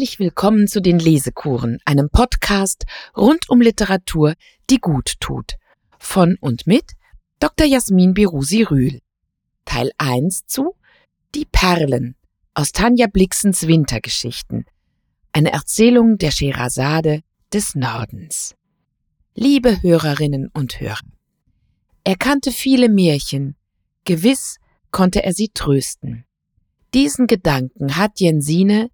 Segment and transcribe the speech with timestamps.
[0.00, 4.32] Herzlich willkommen zu den Lesekuren, einem Podcast rund um Literatur,
[4.70, 5.56] die gut tut.
[5.98, 6.92] Von und mit
[7.38, 7.66] Dr.
[7.66, 9.00] Jasmin Birusi Rühl.
[9.66, 10.74] Teil 1 zu
[11.34, 12.16] Die Perlen
[12.54, 14.64] aus Tanja Blixens Wintergeschichten.
[15.32, 17.20] Eine Erzählung der Scheherazade
[17.52, 18.54] des Nordens.
[19.34, 20.96] Liebe Hörerinnen und Hörer.
[22.04, 23.54] Er kannte viele Märchen.
[24.06, 24.56] Gewiss
[24.92, 26.24] konnte er sie trösten.
[26.94, 28.88] Diesen Gedanken hat Jensine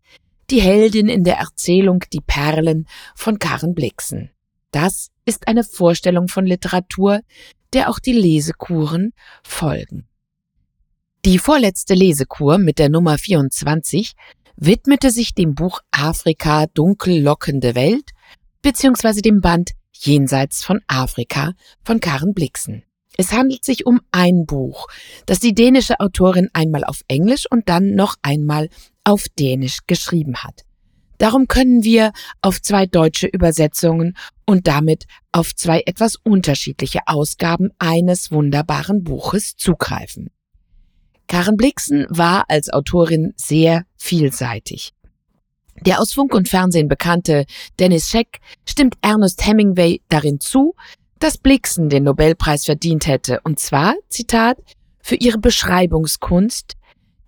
[0.50, 4.30] die Heldin in der Erzählung Die Perlen von Karen Blixen.
[4.70, 7.20] Das ist eine Vorstellung von Literatur,
[7.72, 10.08] der auch die Lesekuren folgen.
[11.24, 14.12] Die vorletzte Lesekur mit der Nummer 24
[14.56, 18.10] widmete sich dem Buch Afrika dunkel lockende Welt
[18.62, 22.84] beziehungsweise dem Band Jenseits von Afrika von Karen Blixen.
[23.16, 24.88] Es handelt sich um ein Buch,
[25.24, 28.68] das die dänische Autorin einmal auf Englisch und dann noch einmal
[29.06, 30.62] auf Dänisch geschrieben hat.
[31.18, 32.12] Darum können wir
[32.42, 40.30] auf zwei deutsche Übersetzungen und damit auf zwei etwas unterschiedliche Ausgaben eines wunderbaren Buches zugreifen.
[41.28, 44.92] Karen Blixen war als Autorin sehr vielseitig.
[45.80, 47.46] Der aus Funk und Fernsehen bekannte
[47.78, 50.74] Dennis Scheck stimmt Ernest Hemingway darin zu,
[51.18, 54.58] dass Blixen den Nobelpreis verdient hätte, und zwar, Zitat,
[55.00, 56.76] für ihre Beschreibungskunst,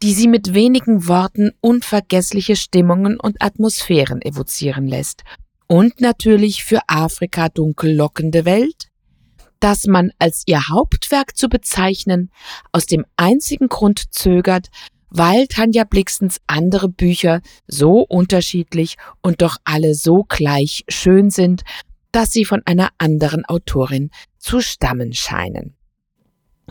[0.03, 5.25] die sie mit wenigen Worten unvergessliche Stimmungen und Atmosphären evozieren lässt.
[5.67, 8.89] Und natürlich für Afrika dunkel lockende Welt,
[9.61, 12.31] das man als ihr Hauptwerk zu bezeichnen
[12.73, 14.69] aus dem einzigen Grund zögert,
[15.11, 21.63] weil Tanja Blixens andere Bücher so unterschiedlich und doch alle so gleich schön sind,
[22.13, 25.78] dass sie von einer anderen Autorin zu stammen scheinen.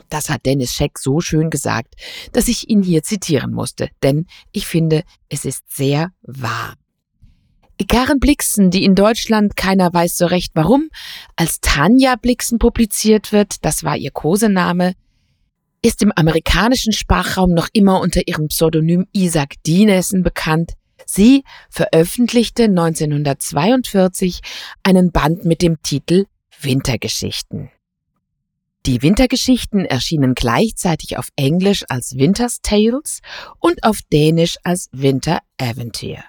[0.10, 1.96] Das hat Dennis Scheck so schön gesagt,
[2.32, 6.76] dass ich ihn hier zitieren musste, denn ich finde, es ist sehr wahr.
[7.88, 10.90] Karen Blixen, die in Deutschland keiner weiß so recht warum,
[11.36, 14.94] als Tanja Blixen publiziert wird, das war ihr Kosename,
[15.82, 20.74] ist im amerikanischen Sprachraum noch immer unter ihrem Pseudonym Isaac Dinesen bekannt.
[21.06, 24.42] Sie veröffentlichte 1942
[24.84, 26.26] einen Band mit dem Titel
[26.60, 27.70] Wintergeschichten.
[28.88, 33.20] Die Wintergeschichten erschienen gleichzeitig auf Englisch als Winter's Tales
[33.60, 36.24] und auf Dänisch als Winter Aventure.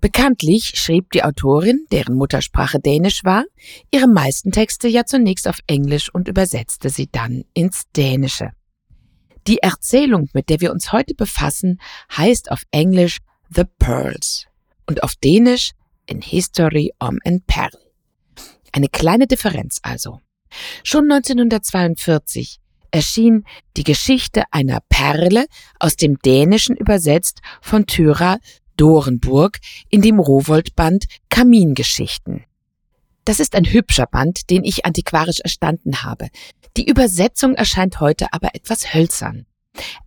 [0.00, 3.44] Bekanntlich schrieb die Autorin, deren Muttersprache Dänisch war,
[3.90, 8.52] ihre meisten Texte ja zunächst auf Englisch und übersetzte sie dann ins Dänische.
[9.46, 11.78] Die Erzählung, mit der wir uns heute befassen,
[12.16, 13.18] heißt auf Englisch
[13.54, 14.46] The Pearls
[14.86, 15.72] und auf Dänisch
[16.06, 17.68] In History om en Perl.
[18.72, 20.20] Eine kleine Differenz also.
[20.82, 23.44] Schon 1942 erschien
[23.76, 25.46] die Geschichte einer Perle
[25.78, 28.38] aus dem Dänischen übersetzt von Thyra
[28.76, 29.58] Dorenburg
[29.90, 32.44] in dem Rowold-Band Kamingeschichten.
[33.24, 36.28] Das ist ein hübscher Band, den ich antiquarisch erstanden habe.
[36.76, 39.46] Die Übersetzung erscheint heute aber etwas hölzern.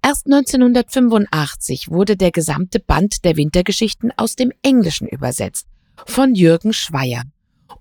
[0.02, 5.68] Erst 1985 wurde der gesamte Band der Wintergeschichten aus dem Englischen übersetzt
[6.06, 7.24] von Jürgen Schweier.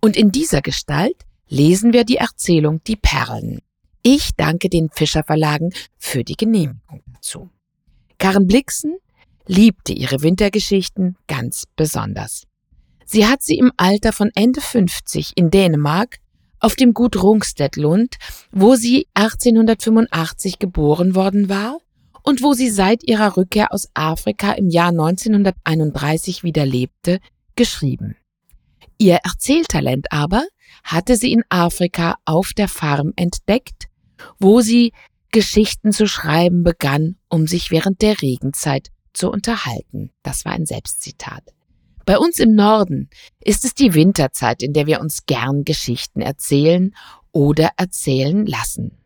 [0.01, 3.61] Und in dieser Gestalt lesen wir die Erzählung Die Perlen.
[4.03, 7.51] Ich danke den Fischer Verlagen für die Genehmigung dazu.
[8.19, 8.97] Karen Blixen
[9.47, 12.45] liebte ihre Wintergeschichten ganz besonders.
[13.05, 16.19] Sie hat sie im Alter von Ende 50 in Dänemark
[16.61, 18.17] auf dem Gut Rungstedlund,
[18.51, 21.79] wo sie 1885 geboren worden war
[22.23, 27.21] und wo sie seit ihrer Rückkehr aus Afrika im Jahr 1931 wieder lebte,
[27.57, 28.17] geschrieben.
[28.99, 30.45] Ihr Erzähltalent aber
[30.85, 33.87] hatte sie in Afrika auf der Farm entdeckt,
[34.39, 34.93] wo sie
[35.31, 40.11] Geschichten zu schreiben begann, um sich während der Regenzeit zu unterhalten.
[40.23, 41.43] Das war ein Selbstzitat.
[42.07, 43.11] Bei uns im Norden
[43.45, 46.95] ist es die Winterzeit, in der wir uns gern Geschichten erzählen
[47.33, 48.99] oder erzählen lassen.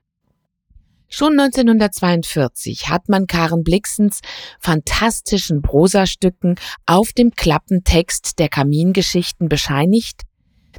[1.09, 4.21] Schon 1942 hat man Karen Blixens
[4.61, 6.55] fantastischen Prosastücken
[6.87, 10.23] auf dem Klappentext der Kamingeschichten bescheinigt,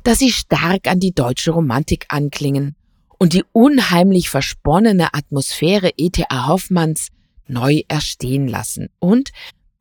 [0.03, 2.75] dass sie stark an die deutsche Romantik anklingen
[3.19, 6.47] und die unheimlich versponnene Atmosphäre E.T.A.
[6.47, 7.09] Hoffmanns
[7.47, 9.29] neu erstehen lassen und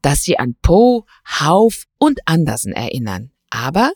[0.02, 1.04] dass sie an Poe,
[1.40, 3.92] Hauf und Andersen erinnern, aber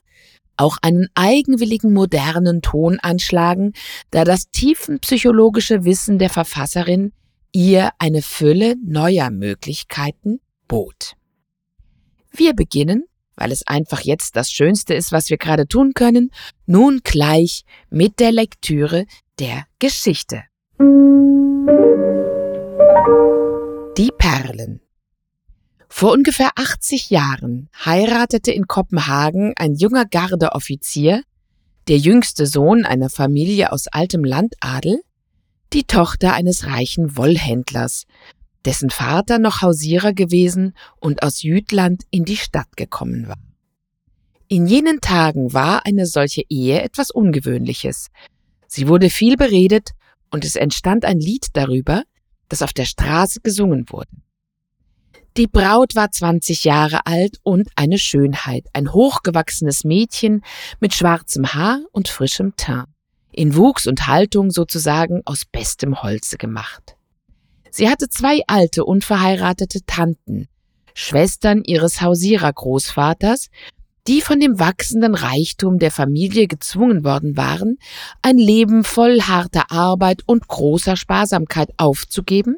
[0.56, 3.72] auch einen eigenwilligen modernen Ton anschlagen,
[4.10, 7.12] da das tiefenpsychologische Wissen der Verfasserin
[7.52, 11.14] ihr eine Fülle neuer Möglichkeiten bot.
[12.30, 13.04] Wir beginnen
[13.36, 16.30] weil es einfach jetzt das Schönste ist, was wir gerade tun können,
[16.66, 19.06] nun gleich mit der Lektüre
[19.38, 20.42] der Geschichte.
[23.98, 24.80] Die Perlen.
[25.88, 31.22] Vor ungefähr 80 Jahren heiratete in Kopenhagen ein junger Gardeoffizier,
[31.88, 35.00] der jüngste Sohn einer Familie aus altem Landadel,
[35.72, 38.04] die Tochter eines reichen Wollhändlers,
[38.66, 43.38] dessen Vater noch Hausierer gewesen und aus Jütland in die Stadt gekommen war.
[44.48, 48.08] In jenen Tagen war eine solche Ehe etwas Ungewöhnliches.
[48.66, 49.90] Sie wurde viel beredet
[50.30, 52.02] und es entstand ein Lied darüber,
[52.48, 54.10] das auf der Straße gesungen wurde.
[55.36, 60.42] Die Braut war 20 Jahre alt und eine Schönheit, ein hochgewachsenes Mädchen
[60.80, 62.88] mit schwarzem Haar und frischem Teint,
[63.32, 66.95] in Wuchs und Haltung sozusagen aus bestem Holze gemacht.
[67.70, 70.48] Sie hatte zwei alte unverheiratete Tanten,
[70.94, 73.50] Schwestern ihres Hausierer-Großvaters,
[74.06, 77.78] die von dem wachsenden Reichtum der Familie gezwungen worden waren,
[78.22, 82.56] ein Leben voll harter Arbeit und großer Sparsamkeit aufzugeben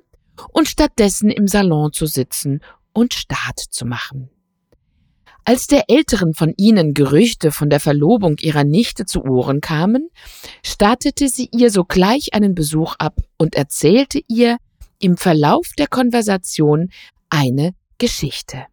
[0.52, 2.60] und stattdessen im Salon zu sitzen
[2.92, 4.30] und Staat zu machen.
[5.44, 10.10] Als der älteren von ihnen Gerüchte von der Verlobung ihrer Nichte zu Ohren kamen,
[10.62, 14.58] stattete sie ihr sogleich einen Besuch ab und erzählte ihr
[15.00, 16.90] im Verlauf der Konversation
[17.30, 18.66] eine Geschichte.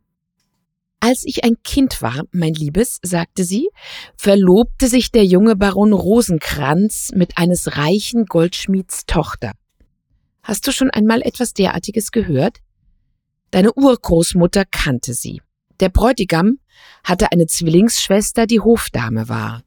[1.00, 3.70] Als ich ein Kind war, mein Liebes, sagte sie,
[4.18, 9.52] verlobte sich der junge Baron Rosenkranz mit eines reichen Goldschmieds Tochter.
[10.42, 12.58] Hast du schon einmal etwas derartiges gehört?
[13.52, 15.42] Deine Urgroßmutter kannte sie.
[15.80, 16.58] Der Bräutigam
[17.04, 19.64] hatte eine Zwillingsschwester, die Hofdame war.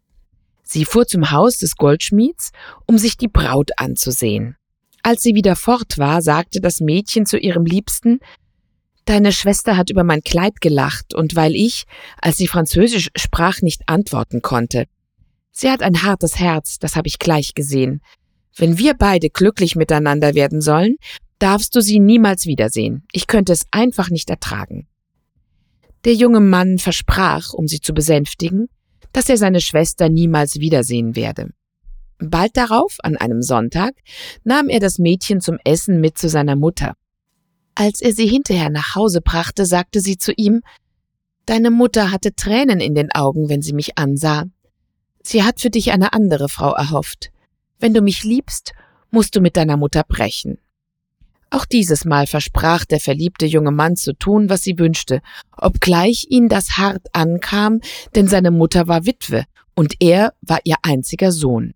[0.62, 2.50] Sie fuhr zum Haus des Goldschmieds,
[2.86, 4.57] um sich die Braut anzusehen.
[5.02, 8.20] Als sie wieder fort war, sagte das Mädchen zu ihrem Liebsten,
[9.08, 11.84] Deine Schwester hat über mein Kleid gelacht, und weil ich,
[12.20, 14.84] als sie Französisch sprach, nicht antworten konnte.
[15.50, 18.02] Sie hat ein hartes Herz, das habe ich gleich gesehen.
[18.54, 20.96] Wenn wir beide glücklich miteinander werden sollen,
[21.38, 23.06] darfst du sie niemals wiedersehen.
[23.10, 24.86] Ich könnte es einfach nicht ertragen.
[26.04, 28.68] Der junge Mann versprach, um sie zu besänftigen,
[29.12, 31.50] dass er seine Schwester niemals wiedersehen werde.
[32.18, 33.94] Bald darauf, an einem Sonntag,
[34.44, 36.94] nahm er das Mädchen zum Essen mit zu seiner Mutter.
[37.74, 40.62] Als er sie hinterher nach Hause brachte, sagte sie zu ihm
[41.46, 44.44] Deine Mutter hatte Tränen in den Augen, wenn sie mich ansah.
[45.22, 47.30] Sie hat für dich eine andere Frau erhofft.
[47.78, 48.72] Wenn du mich liebst,
[49.10, 50.58] musst du mit deiner Mutter brechen.
[51.50, 55.22] Auch dieses Mal versprach der verliebte junge Mann zu tun, was sie wünschte,
[55.56, 57.80] obgleich ihn das hart ankam,
[58.14, 59.44] denn seine Mutter war Witwe
[59.74, 61.72] und er war ihr einziger Sohn.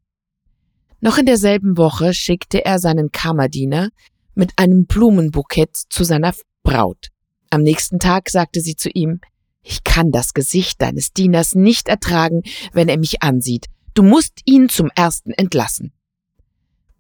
[1.05, 3.89] Noch in derselben Woche schickte er seinen Kammerdiener
[4.37, 6.33] mit einem Blumenbukett zu seiner
[6.63, 7.09] Braut.
[7.51, 9.21] Am nächsten Tag sagte sie zu ihm,
[9.65, 13.67] ich kann das Gesicht deines Dieners nicht ertragen, wenn er mich ansieht.
[13.95, 15.93] Du musst ihn zum ersten entlassen.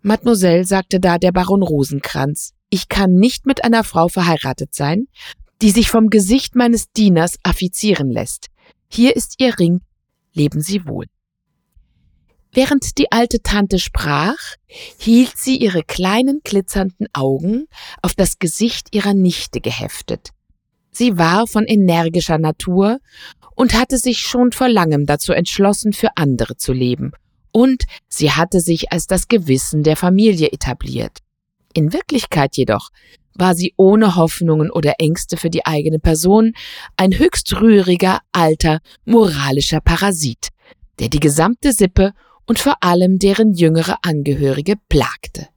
[0.00, 5.06] Mademoiselle, sagte da der Baron Rosenkranz, ich kann nicht mit einer Frau verheiratet sein,
[5.62, 8.48] die sich vom Gesicht meines Dieners affizieren lässt.
[8.88, 9.80] Hier ist Ihr Ring,
[10.32, 11.06] leben Sie wohl.
[12.54, 14.36] Während die alte Tante sprach,
[14.98, 17.66] hielt sie ihre kleinen glitzernden Augen
[18.02, 20.30] auf das Gesicht ihrer Nichte geheftet.
[20.90, 22.98] Sie war von energischer Natur
[23.56, 27.12] und hatte sich schon vor langem dazu entschlossen, für andere zu leben,
[27.52, 31.20] und sie hatte sich als das Gewissen der Familie etabliert.
[31.72, 32.90] In Wirklichkeit jedoch
[33.34, 36.52] war sie ohne Hoffnungen oder Ängste für die eigene Person
[36.98, 40.48] ein höchst rühriger, alter, moralischer Parasit,
[40.98, 42.12] der die gesamte Sippe
[42.46, 45.48] und vor allem deren jüngere Angehörige plagte.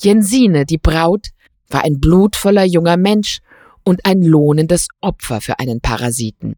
[0.00, 1.28] Jensine, die Braut,
[1.68, 3.40] war ein blutvoller junger Mensch
[3.84, 6.56] und ein lohnendes Opfer für einen Parasiten.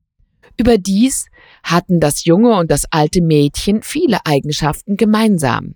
[0.56, 1.26] Überdies
[1.62, 5.74] hatten das junge und das alte Mädchen viele Eigenschaften gemeinsam.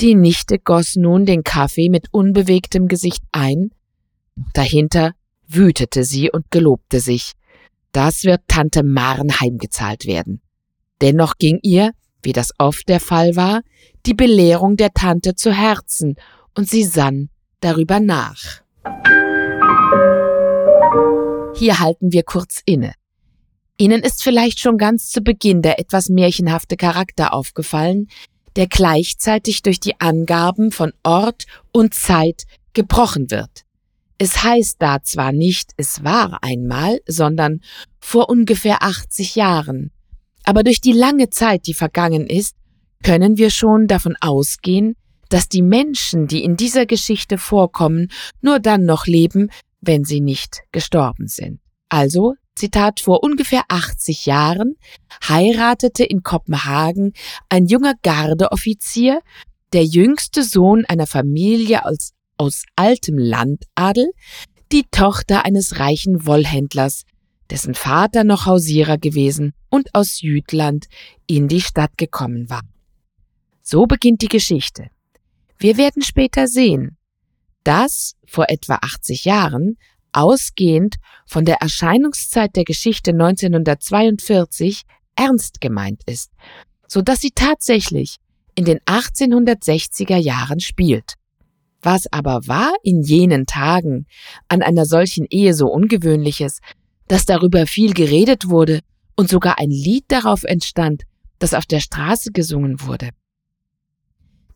[0.00, 3.70] Die Nichte goss nun den Kaffee mit unbewegtem Gesicht ein,
[4.54, 5.12] dahinter
[5.46, 7.32] wütete sie und gelobte sich,
[7.92, 10.40] das wird Tante Maren heimgezahlt werden.
[11.02, 11.92] Dennoch ging ihr,
[12.22, 13.62] wie das oft der Fall war,
[14.06, 16.16] die Belehrung der Tante zu Herzen,
[16.54, 18.62] und sie sann darüber nach.
[21.54, 22.94] Hier halten wir kurz inne.
[23.78, 28.08] Ihnen ist vielleicht schon ganz zu Beginn der etwas märchenhafte Charakter aufgefallen,
[28.56, 33.62] der gleichzeitig durch die Angaben von Ort und Zeit gebrochen wird.
[34.18, 37.60] Es heißt da zwar nicht, es war einmal, sondern
[37.98, 39.90] vor ungefähr 80 Jahren,
[40.44, 42.56] aber durch die lange Zeit, die vergangen ist,
[43.02, 44.94] können wir schon davon ausgehen,
[45.28, 48.08] dass die Menschen, die in dieser Geschichte vorkommen,
[48.40, 51.60] nur dann noch leben, wenn sie nicht gestorben sind.
[51.88, 54.76] Also, Zitat, vor ungefähr 80 Jahren
[55.26, 57.12] heiratete in Kopenhagen
[57.48, 59.20] ein junger Gardeoffizier,
[59.72, 64.10] der jüngste Sohn einer Familie aus, aus altem Landadel,
[64.70, 67.04] die Tochter eines reichen Wollhändlers,
[67.52, 70.86] dessen Vater noch Hausierer gewesen und aus Jütland
[71.26, 72.62] in die Stadt gekommen war.
[73.60, 74.86] So beginnt die Geschichte.
[75.58, 76.96] Wir werden später sehen,
[77.62, 79.76] dass vor etwa 80 Jahren,
[80.12, 86.32] ausgehend von der Erscheinungszeit der Geschichte 1942, ernst gemeint ist,
[86.88, 88.16] so dass sie tatsächlich
[88.54, 91.16] in den 1860er Jahren spielt.
[91.82, 94.06] Was aber war in jenen Tagen
[94.48, 96.60] an einer solchen Ehe so ungewöhnliches,
[97.12, 98.80] dass darüber viel geredet wurde
[99.16, 101.02] und sogar ein Lied darauf entstand,
[101.40, 103.10] das auf der Straße gesungen wurde?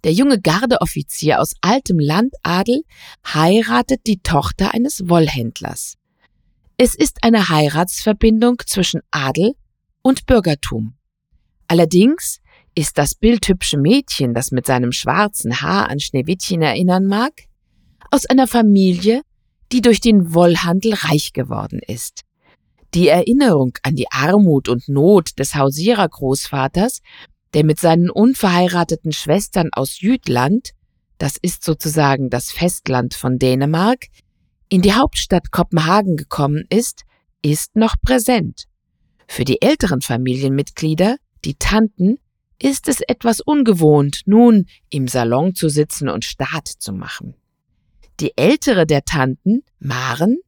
[0.04, 2.80] Der junge Gardeoffizier aus altem Landadel
[3.26, 5.98] heiratet die Tochter eines Wollhändlers.
[6.78, 9.52] Es ist eine Heiratsverbindung zwischen Adel
[10.00, 10.94] und Bürgertum.
[11.68, 12.40] Allerdings
[12.74, 17.34] ist das bildhübsche Mädchen, das mit seinem schwarzen Haar an Schneewittchen erinnern mag,
[18.10, 19.20] aus einer Familie,
[19.72, 22.25] die durch den Wollhandel reich geworden ist.
[22.96, 27.02] Die Erinnerung an die Armut und Not des Hausierergroßvaters,
[27.52, 30.70] der mit seinen unverheirateten Schwestern aus Jütland,
[31.18, 34.06] das ist sozusagen das Festland von Dänemark,
[34.70, 37.02] in die Hauptstadt Kopenhagen gekommen ist,
[37.42, 38.64] ist noch präsent.
[39.28, 42.16] Für die älteren Familienmitglieder, die Tanten,
[42.58, 47.34] ist es etwas ungewohnt, nun im Salon zu sitzen und Staat zu machen.
[48.20, 50.38] Die ältere der Tanten, Maren,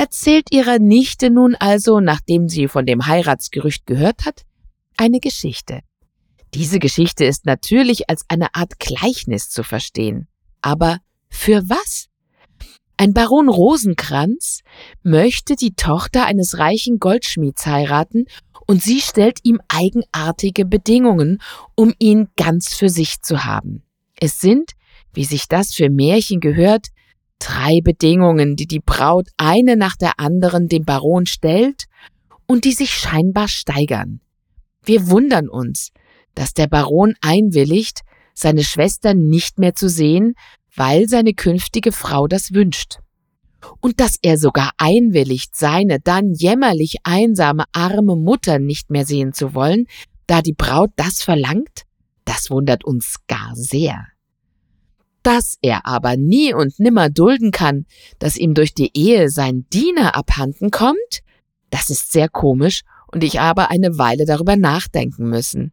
[0.00, 4.46] erzählt ihrer Nichte nun also, nachdem sie von dem Heiratsgerücht gehört hat,
[4.96, 5.80] eine Geschichte.
[6.54, 10.26] Diese Geschichte ist natürlich als eine Art Gleichnis zu verstehen.
[10.62, 12.06] Aber für was?
[12.96, 14.62] Ein Baron Rosenkranz
[15.02, 18.24] möchte die Tochter eines reichen Goldschmieds heiraten
[18.66, 21.42] und sie stellt ihm eigenartige Bedingungen,
[21.74, 23.82] um ihn ganz für sich zu haben.
[24.18, 24.72] Es sind,
[25.12, 26.86] wie sich das für Märchen gehört,
[27.40, 31.86] drei Bedingungen, die die Braut eine nach der anderen dem Baron stellt
[32.46, 34.20] und die sich scheinbar steigern.
[34.84, 35.90] Wir wundern uns,
[36.34, 38.02] dass der Baron einwilligt,
[38.34, 40.34] seine Schwester nicht mehr zu sehen,
[40.76, 43.00] weil seine künftige Frau das wünscht
[43.80, 49.54] und dass er sogar einwilligt, seine dann jämmerlich einsame arme Mutter nicht mehr sehen zu
[49.54, 49.86] wollen,
[50.26, 51.82] da die Braut das verlangt,
[52.24, 54.06] das wundert uns gar sehr.
[55.22, 57.86] Dass er aber nie und nimmer dulden kann,
[58.18, 61.20] dass ihm durch die Ehe sein Diener abhanden kommt,
[61.70, 65.72] das ist sehr komisch und ich habe eine Weile darüber nachdenken müssen.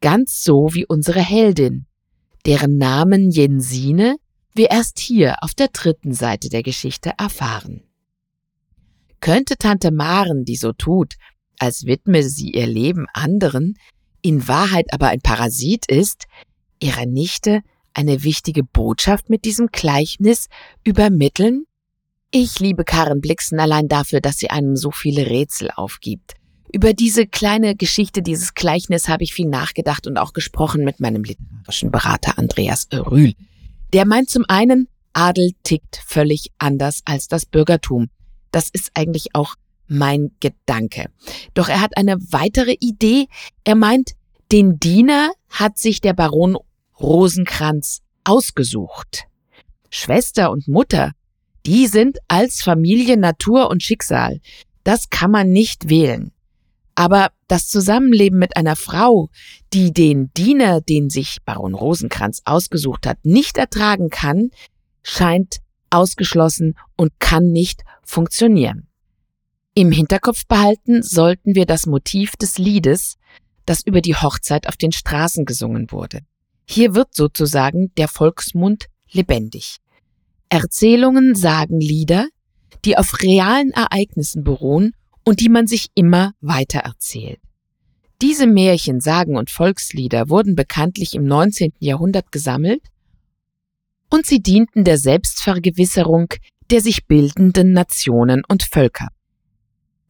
[0.00, 1.86] Ganz so wie unsere Heldin,
[2.44, 4.16] deren Namen Jensine
[4.54, 7.82] wir erst hier auf der dritten Seite der Geschichte erfahren.
[9.20, 11.14] Könnte Tante Maren, die so tut,
[11.58, 13.78] als widme sie ihr Leben anderen,
[14.20, 16.26] in Wahrheit aber ein Parasit ist,
[16.80, 17.62] ihrer Nichte
[17.94, 20.48] eine wichtige Botschaft mit diesem Gleichnis
[20.84, 21.64] übermitteln?
[22.30, 26.34] Ich liebe Karen Blixen allein dafür, dass sie einem so viele Rätsel aufgibt.
[26.72, 31.24] Über diese kleine Geschichte, dieses Gleichnis habe ich viel nachgedacht und auch gesprochen mit meinem
[31.24, 33.34] literarischen Berater Andreas Rühl.
[33.92, 38.08] Der meint zum einen, Adel tickt völlig anders als das Bürgertum.
[38.50, 39.54] Das ist eigentlich auch
[39.86, 41.10] mein Gedanke.
[41.52, 43.26] Doch er hat eine weitere Idee.
[43.64, 44.12] Er meint,
[44.50, 46.56] den Diener hat sich der Baron
[47.02, 49.24] Rosenkranz ausgesucht.
[49.90, 51.12] Schwester und Mutter,
[51.66, 54.40] die sind als Familie Natur und Schicksal.
[54.84, 56.32] Das kann man nicht wählen.
[56.94, 59.30] Aber das Zusammenleben mit einer Frau,
[59.72, 64.50] die den Diener, den sich Baron Rosenkranz ausgesucht hat, nicht ertragen kann,
[65.02, 65.58] scheint
[65.90, 68.88] ausgeschlossen und kann nicht funktionieren.
[69.74, 73.16] Im Hinterkopf behalten sollten wir das Motiv des Liedes,
[73.64, 76.20] das über die Hochzeit auf den Straßen gesungen wurde.
[76.72, 79.76] Hier wird sozusagen der Volksmund lebendig.
[80.48, 82.28] Erzählungen sagen Lieder,
[82.86, 87.40] die auf realen Ereignissen beruhen und die man sich immer weiter erzählt.
[88.22, 91.74] Diese Märchen, Sagen und Volkslieder wurden bekanntlich im 19.
[91.78, 92.80] Jahrhundert gesammelt
[94.08, 96.28] und sie dienten der Selbstvergewisserung
[96.70, 99.08] der sich bildenden Nationen und Völker.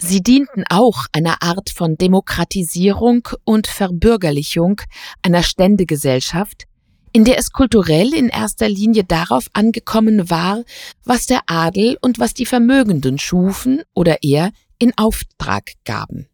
[0.04, 4.80] Sie dienten auch einer Art von Demokratisierung und Verbürgerlichung
[5.22, 6.64] einer Ständegesellschaft,
[7.12, 10.64] in der es kulturell in erster Linie darauf angekommen war,
[11.04, 16.26] was der Adel und was die Vermögenden schufen oder eher in Auftrag gaben.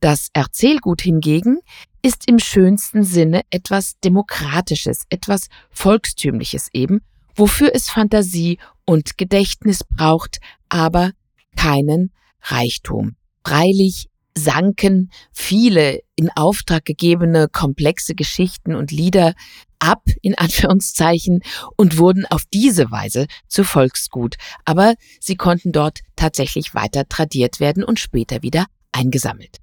[0.00, 1.60] Das Erzählgut hingegen
[2.02, 7.02] ist im schönsten Sinne etwas Demokratisches, etwas Volkstümliches eben,
[7.36, 11.12] wofür es Fantasie und Gedächtnis braucht, aber
[11.54, 12.10] keinen
[12.50, 13.16] Reichtum.
[13.44, 19.34] Freilich sanken viele in Auftrag gegebene komplexe Geschichten und Lieder
[19.78, 21.40] ab, in Anführungszeichen,
[21.76, 27.82] und wurden auf diese Weise zu Volksgut, aber sie konnten dort tatsächlich weiter tradiert werden
[27.82, 29.58] und später wieder eingesammelt.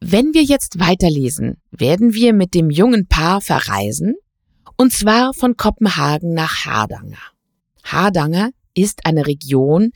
[0.00, 4.14] Wenn wir jetzt weiterlesen, werden wir mit dem jungen Paar verreisen,
[4.76, 7.22] und zwar von Kopenhagen nach Hardanger.
[7.84, 9.92] Hardanger ist eine Region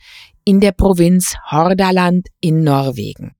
[0.49, 3.35] in der Provinz Hordaland in Norwegen.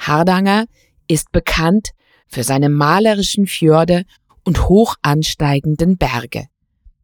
[0.00, 0.66] Hardanger
[1.06, 1.90] ist bekannt
[2.26, 4.02] für seine malerischen Fjorde
[4.42, 6.48] und hoch ansteigenden Berge.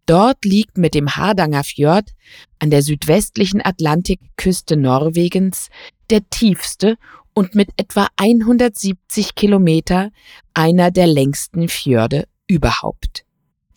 [0.07, 2.11] Dort liegt mit dem Hardanger Fjord
[2.59, 5.69] an der südwestlichen Atlantikküste Norwegens
[6.11, 6.97] der tiefste
[7.33, 10.11] und mit etwa 170 Kilometer
[10.53, 13.25] einer der längsten Fjorde überhaupt.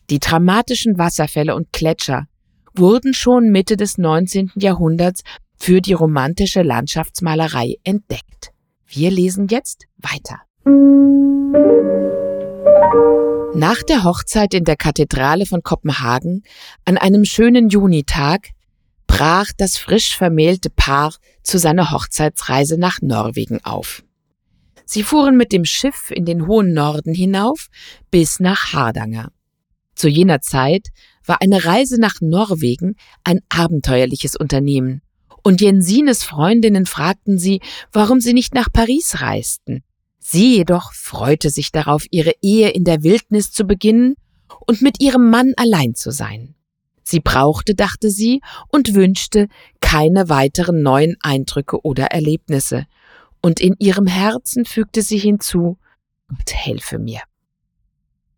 [0.10, 2.26] Die dramatischen Wasserfälle und Gletscher
[2.74, 4.54] wurden schon Mitte des 19.
[4.56, 5.22] Jahrhunderts
[5.58, 8.52] für die romantische Landschaftsmalerei entdeckt.
[8.86, 10.42] Wir lesen jetzt weiter.
[13.56, 16.44] Nach der Hochzeit in der Kathedrale von Kopenhagen
[16.86, 18.50] an einem schönen Junitag
[19.08, 24.04] brach das frisch vermählte Paar zu seiner Hochzeitsreise nach Norwegen auf.
[24.86, 27.68] Sie fuhren mit dem Schiff in den hohen Norden hinauf
[28.12, 29.32] bis nach Hardanger.
[29.96, 30.90] Zu jener Zeit
[31.26, 35.02] war eine Reise nach Norwegen ein abenteuerliches Unternehmen,
[35.48, 37.62] und Jensines Freundinnen fragten sie,
[37.94, 39.82] warum sie nicht nach Paris reisten.
[40.20, 44.16] Sie jedoch freute sich darauf, ihre Ehe in der Wildnis zu beginnen
[44.66, 46.56] und mit ihrem Mann allein zu sein.
[47.02, 48.42] Sie brauchte, dachte sie,
[48.74, 49.48] und wünschte
[49.80, 52.86] keine weiteren neuen Eindrücke oder Erlebnisse.
[53.42, 55.78] Und in ihrem Herzen fügte sie hinzu,
[56.28, 57.22] Gott helfe mir.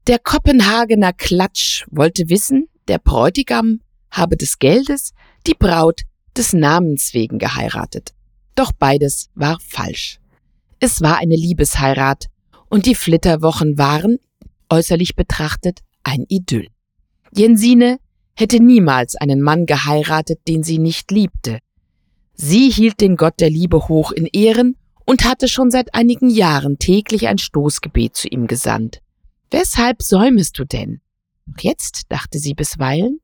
[0.05, 3.79] Der Kopenhagener Klatsch wollte wissen, der Bräutigam
[4.11, 5.15] habe des Geldes,
[5.47, 6.01] die Braut
[6.39, 8.13] des Namens wegen geheiratet.
[8.55, 10.19] Doch beides war falsch.
[10.79, 12.27] Es war eine Liebesheirat,
[12.69, 14.19] und die Flitterwochen waren,
[14.69, 16.67] äußerlich betrachtet, ein Idyll.
[17.31, 17.99] Jensine
[18.35, 21.59] hätte niemals einen Mann geheiratet, den sie nicht liebte.
[22.33, 26.79] Sie hielt den Gott der Liebe hoch in Ehren und hatte schon seit einigen Jahren
[26.79, 29.01] täglich ein Stoßgebet zu ihm gesandt.
[29.51, 31.01] Weshalb säumest du denn?
[31.47, 33.19] Doch jetzt, dachte sie bisweilen,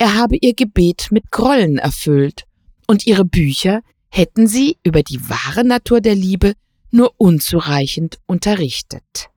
[0.00, 2.44] er habe ihr Gebet mit Grollen erfüllt,
[2.90, 6.54] und ihre Bücher hätten sie über die wahre Natur der Liebe
[6.90, 9.30] nur unzureichend unterrichtet.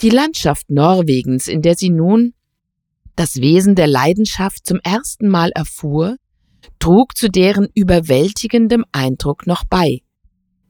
[0.00, 2.34] Die Landschaft Norwegens, in der sie nun
[3.16, 6.16] das Wesen der Leidenschaft zum ersten Mal erfuhr,
[6.78, 10.02] trug zu deren überwältigendem Eindruck noch bei.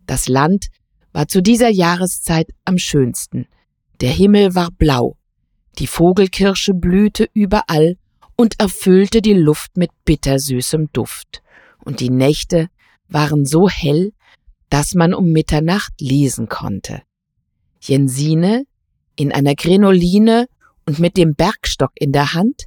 [0.06, 0.68] Das Land
[1.12, 3.48] war zu dieser Jahreszeit am schönsten.
[4.00, 5.18] Der Himmel war blau,
[5.78, 7.98] die Vogelkirsche blühte überall
[8.36, 11.42] und erfüllte die Luft mit bittersüßem Duft,
[11.84, 12.68] und die Nächte
[13.08, 14.12] waren so hell,
[14.70, 17.02] dass man um Mitternacht lesen konnte.
[17.80, 18.64] Jensine,
[19.16, 20.46] in einer Grenoline
[20.86, 22.64] und mit dem Bergstock in der Hand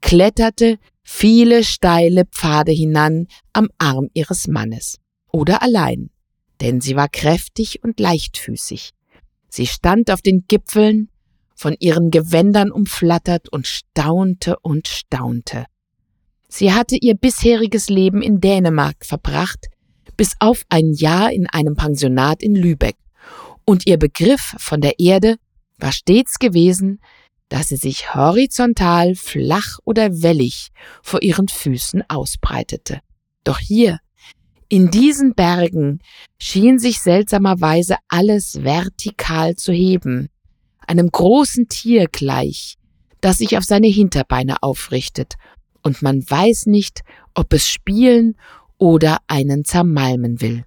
[0.00, 4.98] kletterte viele steile Pfade hinan am Arm ihres Mannes
[5.30, 6.10] oder allein,
[6.60, 8.92] denn sie war kräftig und leichtfüßig.
[9.48, 11.08] Sie stand auf den Gipfeln,
[11.54, 15.66] von ihren Gewändern umflattert und staunte und staunte.
[16.48, 19.66] Sie hatte ihr bisheriges Leben in Dänemark verbracht,
[20.16, 22.96] bis auf ein Jahr in einem Pensionat in Lübeck,
[23.64, 25.36] und ihr Begriff von der Erde
[25.78, 27.00] war stets gewesen,
[27.48, 30.68] dass sie sich horizontal, flach oder wellig
[31.02, 33.00] vor ihren Füßen ausbreitete.
[33.44, 33.98] Doch hier,
[34.68, 36.00] in diesen Bergen,
[36.40, 40.28] schien sich seltsamerweise alles vertikal zu heben,
[40.88, 42.76] einem großen Tier gleich,
[43.20, 45.34] das sich auf seine Hinterbeine aufrichtet,
[45.82, 47.02] und man weiß nicht,
[47.34, 48.36] ob es spielen
[48.78, 50.64] oder einen zermalmen will.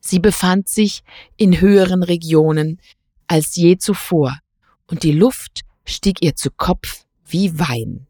[0.00, 1.02] Sie befand sich
[1.36, 2.80] in höheren Regionen
[3.26, 4.38] als je zuvor,
[4.86, 8.06] und die Luft stieg ihr zu Kopf wie Wein.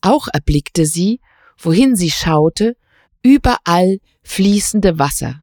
[0.00, 1.20] Auch erblickte sie,
[1.56, 2.76] wohin sie schaute,
[3.22, 5.42] überall fließende Wasser,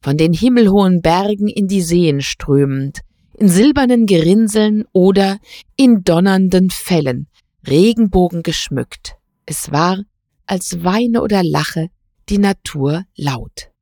[0.00, 3.00] von den himmelhohen Bergen in die Seen strömend,
[3.42, 5.40] in silbernen Gerinseln oder
[5.74, 7.26] in donnernden Fällen,
[7.66, 9.16] Regenbogen geschmückt.
[9.46, 10.04] Es war,
[10.46, 11.88] als weine oder lache
[12.28, 13.72] die Natur laut.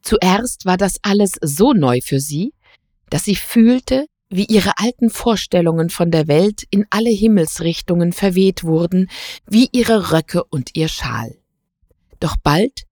[0.00, 2.54] Zuerst war das alles so neu für sie,
[3.10, 9.10] dass sie fühlte, wie ihre alten Vorstellungen von der Welt in alle Himmelsrichtungen verweht wurden,
[9.46, 11.36] wie ihre Röcke und ihr Schal.
[12.20, 12.85] Doch bald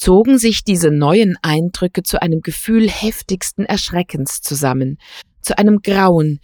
[0.00, 4.96] zogen sich diese neuen Eindrücke zu einem Gefühl heftigsten Erschreckens zusammen,
[5.42, 6.40] zu einem Grauen,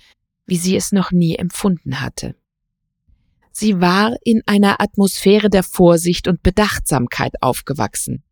[0.47, 2.35] wie sie es noch nie empfunden hatte.
[3.53, 8.23] Sie war in einer Atmosphäre der Vorsicht und Bedachtsamkeit aufgewachsen.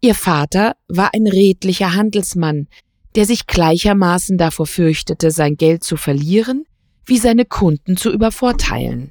[0.00, 2.68] Ihr Vater war ein redlicher Handelsmann,
[3.16, 6.64] der sich gleichermaßen davor fürchtete, sein Geld zu verlieren,
[7.04, 9.10] wie seine Kunden zu übervorteilen.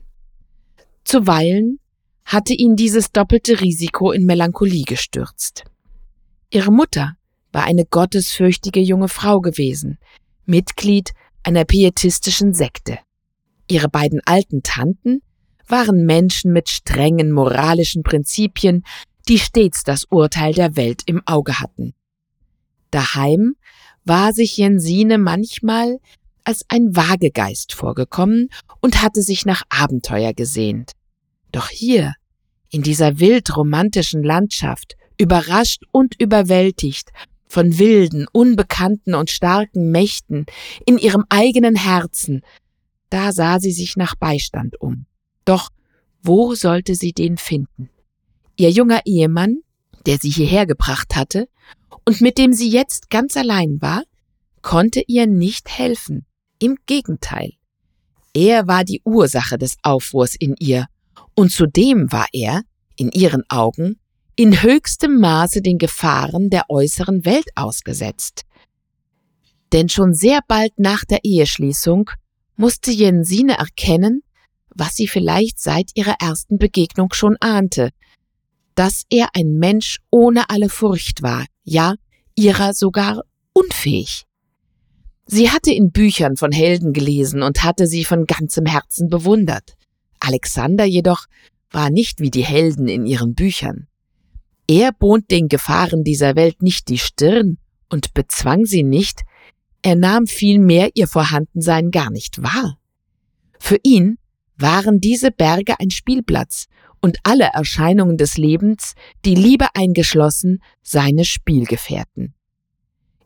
[1.04, 1.80] Zuweilen
[2.26, 5.64] hatte ihn dieses doppelte Risiko in Melancholie gestürzt.
[6.50, 7.16] Ihre Mutter
[7.52, 9.98] war eine gottesfürchtige junge Frau gewesen,
[10.46, 11.12] Mitglied
[11.44, 13.00] einer pietistischen Sekte.
[13.68, 15.22] Ihre beiden alten Tanten
[15.68, 18.84] waren Menschen mit strengen moralischen Prinzipien,
[19.28, 21.94] die stets das Urteil der Welt im Auge hatten.
[22.92, 23.56] Daheim
[24.04, 26.00] war sich Jensine manchmal
[26.44, 28.50] als ein Wagegeist vorgekommen
[28.82, 30.92] und hatte sich nach Abenteuer gesehnt.
[31.54, 32.16] Doch hier,
[32.70, 37.12] in dieser wild romantischen Landschaft, überrascht und überwältigt
[37.48, 40.48] von wilden, unbekannten und starken Mächten
[40.86, 42.42] in ihrem eigenen Herzen,
[43.10, 45.06] da sah sie sich nach Beistand um.
[45.46, 45.70] Doch
[46.24, 47.90] wo sollte sie den finden?
[48.58, 49.60] Ihr junger Ehemann,
[50.08, 51.48] der sie hierher gebracht hatte
[52.06, 54.02] und mit dem sie jetzt ganz allein war,
[54.64, 56.26] konnte ihr nicht helfen.
[56.58, 57.52] Im Gegenteil.
[58.34, 60.88] Er war die Ursache des Aufruhrs in ihr,
[61.36, 62.62] und zudem war er,
[62.96, 64.00] in ihren Augen,
[64.36, 68.44] in höchstem Maße den Gefahren der äußeren Welt ausgesetzt.
[69.72, 72.10] Denn schon sehr bald nach der Eheschließung
[72.56, 74.22] musste Jensine erkennen,
[74.76, 77.90] was sie vielleicht seit ihrer ersten Begegnung schon ahnte,
[78.76, 81.96] dass er ein Mensch ohne alle Furcht war, ja,
[82.36, 84.24] ihrer sogar unfähig.
[85.26, 89.76] Sie hatte in Büchern von Helden gelesen und hatte sie von ganzem Herzen bewundert.
[90.24, 91.26] Alexander jedoch
[91.70, 93.88] war nicht wie die Helden in ihren Büchern.
[94.68, 97.58] Er bot den Gefahren dieser Welt nicht die Stirn
[97.90, 99.24] und bezwang sie nicht,
[99.82, 102.78] er nahm vielmehr ihr Vorhandensein gar nicht wahr.
[103.60, 104.18] Für ihn
[104.56, 106.68] waren diese Berge ein Spielplatz
[107.02, 108.94] und alle Erscheinungen des Lebens,
[109.26, 112.34] die Liebe eingeschlossen, seine Spielgefährten.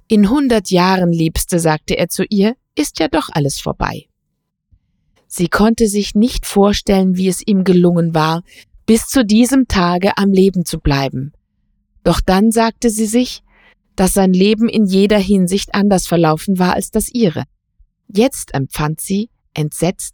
[0.07, 4.07] In hundert Jahren, Liebste, sagte er zu ihr, ist ja doch alles vorbei.
[5.27, 8.43] Sie konnte sich nicht vorstellen, wie es ihm gelungen war,
[8.85, 11.33] bis zu diesem Tage am Leben zu bleiben.
[12.03, 13.43] Doch dann sagte sie sich,
[13.97, 17.43] dass sein Leben in jeder Hinsicht anders verlaufen war als das ihre.
[18.07, 20.13] Jetzt empfand sie, entsetzt,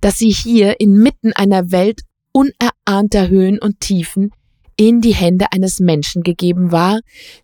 [0.00, 4.30] dass sie hier inmitten einer Welt unerahneter Höhen und Tiefen
[4.76, 7.00] in die Hände eines Menschen gegeben war,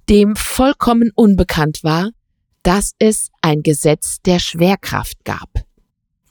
[0.09, 2.11] dem vollkommen unbekannt war,
[2.63, 5.65] dass es ein Gesetz der Schwerkraft gab.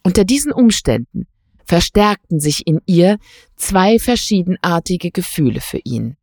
[0.04, 1.28] Unter diesen Umständen
[1.66, 3.18] verstärkten sich in ihr
[3.56, 6.18] zwei verschiedenartige Gefühle für ihn.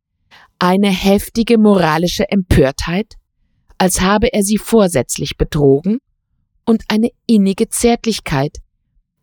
[0.59, 3.15] Eine heftige moralische Empörtheit,
[3.79, 5.97] als habe er sie vorsätzlich betrogen,
[6.63, 8.59] und eine innige Zärtlichkeit,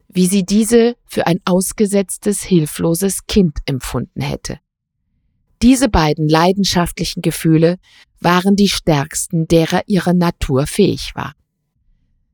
[0.09, 4.59] wie sie diese für ein ausgesetztes, hilfloses Kind empfunden hätte.
[5.63, 7.79] Diese beiden leidenschaftlichen Gefühle
[8.21, 11.35] waren die stärksten, derer ihre Natur fähig war.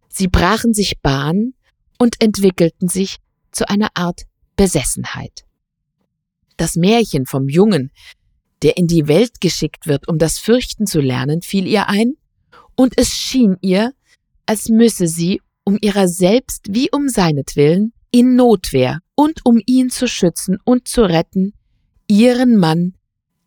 [0.08, 1.52] Sie brachen sich Bahn
[1.98, 3.16] und entwickelten sich
[3.50, 4.22] zu einer Art
[4.56, 5.44] Besessenheit.
[6.56, 7.90] Das Märchen vom Jungen,
[8.62, 12.14] der in die Welt geschickt wird, um das Fürchten zu lernen, fiel ihr ein,
[12.76, 13.92] und es schien ihr,
[14.46, 20.06] als müsse sie um ihrer selbst wie um seinetwillen, in Notwehr und um ihn zu
[20.06, 21.54] schützen und zu retten,
[22.06, 22.94] ihren Mann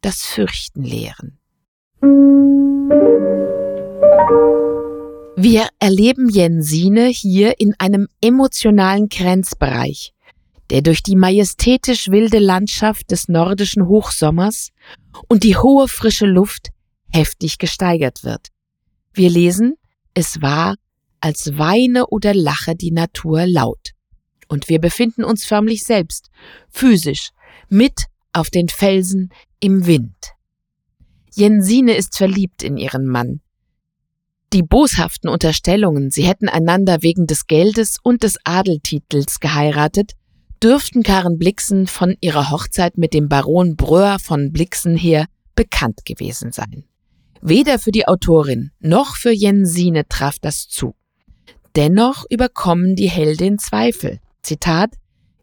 [0.02, 1.40] das Fürchten lehren.
[5.40, 10.16] Wir erleben Jensine hier in einem emotionalen Grenzbereich,
[10.72, 14.70] der durch die majestätisch wilde Landschaft des nordischen Hochsommers
[15.28, 16.70] und die hohe frische Luft
[17.14, 18.48] heftig gesteigert wird.
[19.14, 19.76] Wir lesen,
[20.16, 20.74] es war
[21.20, 23.92] als weine oder lache die Natur laut.
[24.48, 26.32] Und wir befinden uns förmlich selbst,
[26.68, 27.30] physisch,
[27.70, 30.34] mit auf den Felsen im Wind.
[31.36, 33.42] Jensine ist verliebt in ihren Mann.
[34.54, 40.14] Die boshaften Unterstellungen, sie hätten einander wegen des Geldes und des Adeltitels geheiratet,
[40.64, 46.54] dürften Karen Blixen von ihrer Hochzeit mit dem Baron Bröhr von Blixen her bekannt gewesen
[46.54, 46.86] sein.
[47.42, 50.96] Weder für die Autorin noch für Jensine traf das zu.
[51.76, 54.20] Dennoch überkommen die Heldin Zweifel.
[54.42, 54.92] Zitat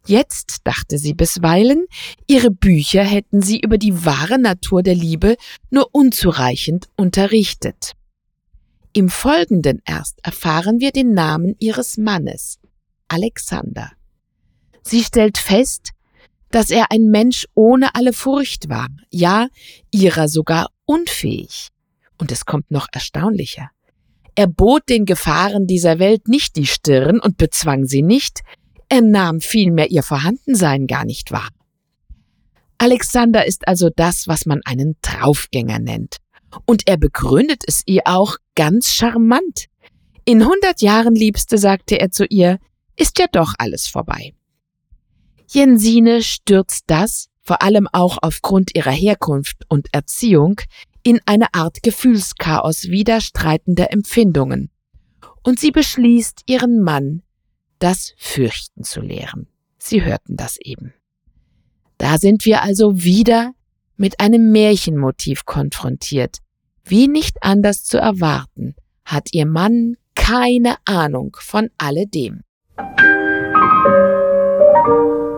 [0.06, 1.86] Jetzt, dachte sie bisweilen,
[2.26, 5.36] ihre Bücher hätten sie über die wahre Natur der Liebe
[5.70, 7.92] nur unzureichend unterrichtet.
[8.96, 12.60] Im Folgenden erst erfahren wir den Namen ihres Mannes,
[13.08, 13.90] Alexander.
[14.82, 15.90] Sie stellt fest,
[16.52, 19.48] dass er ein Mensch ohne alle Furcht war, ja,
[19.90, 21.70] ihrer sogar unfähig.
[22.18, 23.68] Und es kommt noch erstaunlicher.
[24.36, 28.42] Er bot den Gefahren dieser Welt nicht die Stirn und bezwang sie nicht,
[28.88, 31.48] er nahm vielmehr ihr Vorhandensein gar nicht wahr.
[32.78, 36.18] Alexander ist also das, was man einen Draufgänger nennt.
[36.64, 39.66] Und er begründet es ihr auch ganz charmant.
[40.24, 42.58] In hundert Jahren, Liebste, sagte er zu ihr,
[42.96, 44.34] ist ja doch alles vorbei.
[45.48, 50.60] Jensine stürzt das, vor allem auch aufgrund ihrer Herkunft und Erziehung,
[51.02, 54.70] in eine Art Gefühlschaos widerstreitender Empfindungen.
[55.42, 57.22] Und sie beschließt, ihren Mann
[57.78, 59.46] das Fürchten zu lehren.
[59.78, 60.94] Sie hörten das eben.
[61.98, 63.52] Da sind wir also wieder
[63.96, 66.38] mit einem Märchenmotiv konfrontiert.
[66.84, 72.42] Wie nicht anders zu erwarten, hat ihr Mann keine Ahnung von alledem.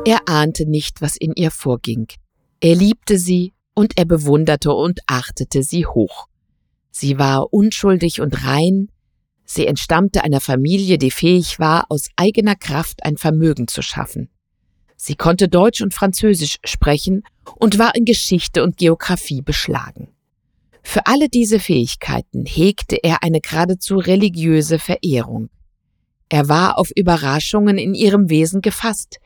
[0.04, 2.06] Er ahnte nicht, was in ihr vorging.
[2.60, 6.26] Er liebte sie und er bewunderte und achtete sie hoch.
[6.90, 8.88] Sie war unschuldig und rein,
[9.44, 14.30] sie entstammte einer Familie, die fähig war, aus eigener Kraft ein Vermögen zu schaffen.
[14.96, 17.22] Sie konnte Deutsch und Französisch sprechen
[17.58, 20.08] und war in Geschichte und Geographie beschlagen.
[20.82, 25.50] Für alle diese Fähigkeiten hegte er eine geradezu religiöse Verehrung.
[26.28, 29.18] Er war auf Überraschungen in ihrem Wesen gefasst,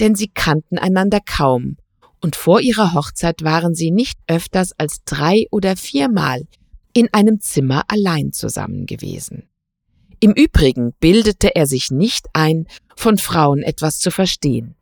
[0.00, 1.76] denn sie kannten einander kaum,
[2.20, 6.46] und vor ihrer Hochzeit waren sie nicht öfters als drei oder viermal
[6.92, 9.48] in einem Zimmer allein zusammen gewesen.
[10.20, 14.74] Im Übrigen bildete er sich nicht ein, von Frauen etwas zu verstehen.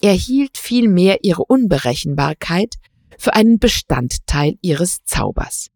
[0.00, 2.74] Er hielt vielmehr ihre Unberechenbarkeit
[3.18, 5.68] für einen Bestandteil ihres Zaubers.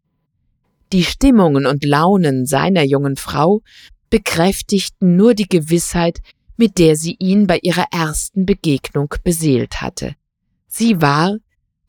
[0.93, 3.61] Die Stimmungen und Launen seiner jungen Frau
[4.09, 6.19] bekräftigten nur die Gewissheit,
[6.55, 10.15] mit der sie ihn bei ihrer ersten Begegnung beseelt hatte.
[10.67, 11.37] Sie war,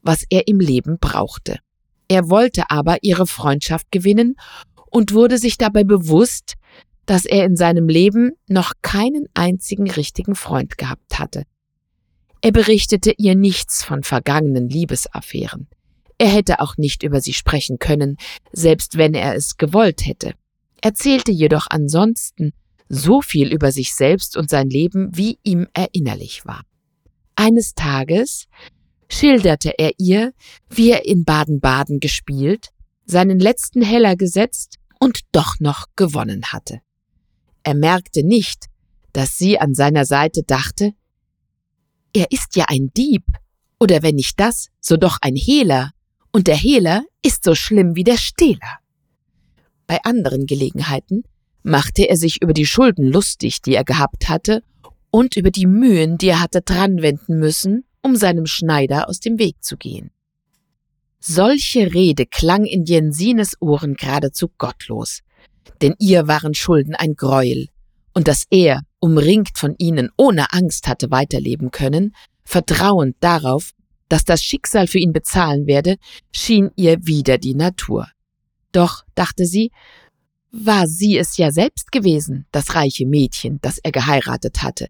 [0.02, 1.58] was er im Leben brauchte.
[2.08, 4.36] Er wollte aber ihre Freundschaft gewinnen
[4.90, 6.54] und wurde sich dabei bewusst,
[7.06, 11.44] dass er in seinem Leben noch keinen einzigen richtigen Freund gehabt hatte.
[12.44, 15.66] Er berichtete ihr nichts von vergangenen Liebesaffären.
[16.18, 18.18] Er hätte auch nicht über sie sprechen können,
[18.52, 20.34] selbst wenn er es gewollt hätte,
[20.82, 22.52] erzählte jedoch ansonsten
[22.86, 26.66] so viel über sich selbst und sein Leben, wie ihm erinnerlich war.
[27.34, 28.44] Eines Tages
[29.08, 30.34] schilderte er ihr,
[30.68, 32.72] wie er in Baden-Baden gespielt,
[33.06, 36.82] seinen letzten Heller gesetzt und doch noch gewonnen hatte.
[37.62, 38.66] Er merkte nicht,
[39.14, 40.92] dass sie an seiner Seite dachte,
[42.14, 43.24] er ist ja ein Dieb,
[43.78, 45.90] oder wenn nicht das, so doch ein Hehler,
[46.32, 48.78] und der Hehler ist so schlimm wie der Stehler.
[49.86, 51.24] Bei anderen Gelegenheiten
[51.62, 54.62] machte er sich über die Schulden lustig, die er gehabt hatte,
[55.10, 59.62] und über die Mühen, die er hatte dranwenden müssen, um seinem Schneider aus dem Weg
[59.62, 60.10] zu gehen.
[61.20, 65.20] Solche Rede klang in Jensines Ohren geradezu gottlos,
[65.80, 67.68] denn ihr waren Schulden ein Greuel,
[68.12, 73.72] und dass er, umringt von ihnen, ohne Angst hatte weiterleben können, vertrauend darauf,
[74.08, 75.96] dass das Schicksal für ihn bezahlen werde,
[76.32, 78.08] schien ihr wieder die Natur.
[78.72, 79.72] Doch, dachte sie,
[80.50, 84.88] war sie es ja selbst gewesen, das reiche Mädchen, das er geheiratet hatte,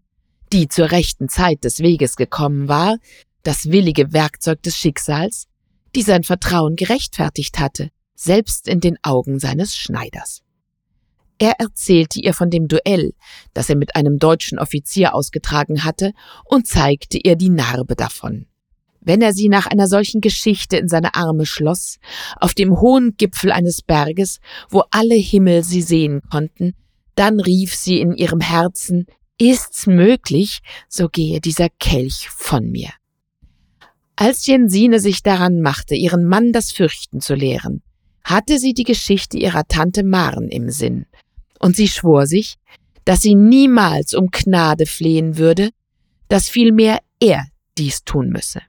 [0.53, 2.95] die zur rechten Zeit des Weges gekommen war,
[3.43, 5.47] das willige Werkzeug des Schicksals,
[5.93, 10.44] die sein Vertrauen gerechtfertigt hatte, selbst in den Augen seines Schneiders.
[11.37, 13.13] Er erzählte ihr von dem Duell,
[13.53, 16.13] das er mit einem deutschen Offizier ausgetragen hatte,
[16.45, 18.47] und zeigte ihr die Narbe davon.
[19.01, 21.97] Wenn er sie nach einer solchen Geschichte in seine Arme schloss,
[22.37, 26.73] auf dem hohen Gipfel eines Berges, wo alle Himmel sie sehen konnten,
[27.13, 29.05] dann rief sie in ihrem Herzen,
[29.37, 32.89] ist's möglich, so gehe dieser Kelch von mir.
[34.15, 37.83] Als Jensine sich daran machte, ihren Mann das Fürchten zu lehren,
[38.23, 41.05] hatte sie die Geschichte ihrer Tante Maren im Sinn,
[41.59, 42.55] und sie schwor sich,
[43.05, 45.69] dass sie niemals um Gnade flehen würde,
[46.27, 47.45] dass vielmehr er
[47.77, 48.61] dies tun müsse.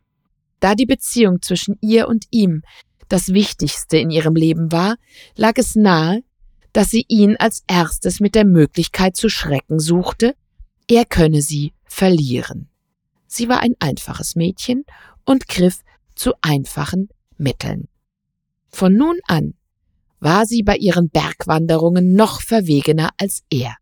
[0.61, 2.63] Da die Beziehung zwischen ihr und ihm
[3.09, 4.97] das Wichtigste in ihrem Leben war,
[5.37, 6.23] lag es nahe,
[6.73, 10.35] dass sie ihn als erstes mit der Möglichkeit zu schrecken suchte,
[10.89, 12.69] er könne sie verlieren.
[13.27, 14.85] Sie war ein einfaches Mädchen
[15.25, 15.81] und griff
[16.15, 17.89] zu einfachen Mitteln.
[18.69, 19.55] Von nun an
[20.21, 23.77] war sie bei ihren Bergwanderungen noch verwegener als er.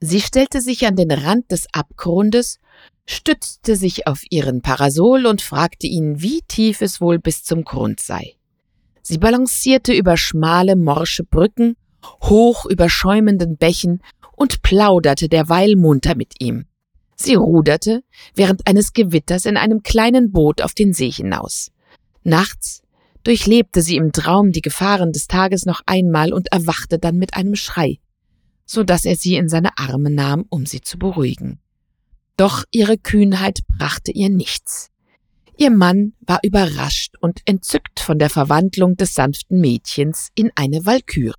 [0.00, 2.58] Sie stellte sich an den Rand des Abgrundes
[3.08, 8.00] stützte sich auf ihren Parasol und fragte ihn, wie tief es wohl bis zum Grund
[8.00, 8.34] sei.
[9.02, 11.76] Sie balancierte über schmale, morsche Brücken,
[12.22, 14.02] hoch über schäumenden Bächen
[14.36, 16.66] und plauderte derweil munter mit ihm.
[17.16, 18.02] Sie ruderte
[18.34, 21.72] während eines Gewitters in einem kleinen Boot auf den See hinaus.
[22.22, 22.82] Nachts
[23.24, 27.56] durchlebte sie im Traum die Gefahren des Tages noch einmal und erwachte dann mit einem
[27.56, 27.98] Schrei,
[28.64, 31.60] so dass er sie in seine Arme nahm, um sie zu beruhigen.
[32.36, 34.90] Doch ihre Kühnheit brachte ihr nichts.
[35.56, 41.34] Ihr Mann war überrascht und entzückt von der Verwandlung des sanften Mädchens in eine Walküre.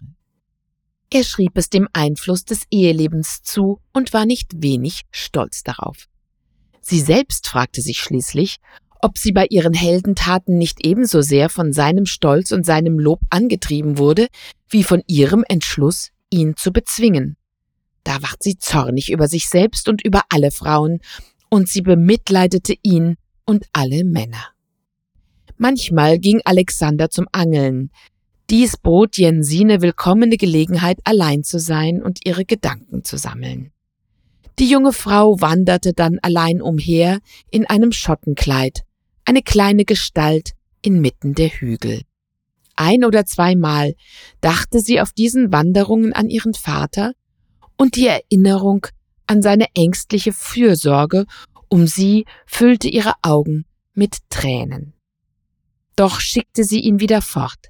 [1.12, 6.08] Er schrieb es dem Einfluss des Ehelebens zu und war nicht wenig stolz darauf.
[6.82, 8.58] Sie selbst fragte sich schließlich,
[9.00, 13.98] ob sie bei ihren Heldentaten nicht ebenso sehr von seinem Stolz und seinem Lob angetrieben
[13.98, 14.28] wurde,
[14.70, 17.38] wie von ihrem Entschluss, ihn zu bezwingen.
[18.04, 21.00] Da ward sie zornig über sich selbst und über alle Frauen,
[21.50, 24.50] und sie bemitleidete ihn und alle Männer.
[25.58, 27.92] Manchmal ging Alexander zum Angeln.
[28.50, 33.72] Dies bot Jensine willkommene Gelegenheit, allein zu sein und ihre Gedanken zu sammeln.
[34.60, 37.20] Die junge Frau wanderte dann allein umher
[37.52, 38.84] in einem Schottenkleid,
[39.30, 42.02] eine kleine Gestalt inmitten der Hügel.
[42.76, 43.94] Ein oder zweimal
[44.42, 47.14] dachte sie auf diesen Wanderungen an ihren Vater
[47.78, 48.88] und die Erinnerung
[49.28, 51.26] an seine ängstliche Fürsorge
[51.68, 54.96] um sie füllte ihre Augen mit Tränen.
[55.96, 57.70] Doch schickte sie ihn wieder fort.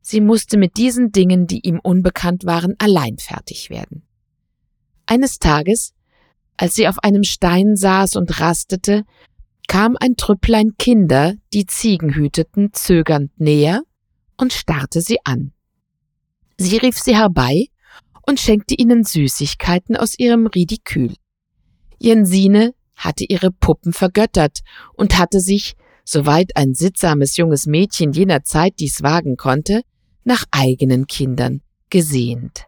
[0.00, 4.02] Sie musste mit diesen Dingen, die ihm unbekannt waren, allein fertig werden.
[5.06, 5.94] Eines Tages,
[6.56, 9.04] als sie auf einem Stein saß und rastete,
[9.74, 13.82] kam ein Trüpplein Kinder, die Ziegen hüteten, zögernd näher
[14.36, 15.52] und starrte sie an.
[16.56, 17.66] Sie rief sie herbei
[18.24, 21.16] und schenkte ihnen Süßigkeiten aus ihrem Ridikül.
[21.98, 24.60] Jensine hatte ihre Puppen vergöttert
[24.92, 29.82] und hatte sich, soweit ein sittsames junges Mädchen jener Zeit dies wagen konnte,
[30.22, 32.66] nach eigenen Kindern gesehnt.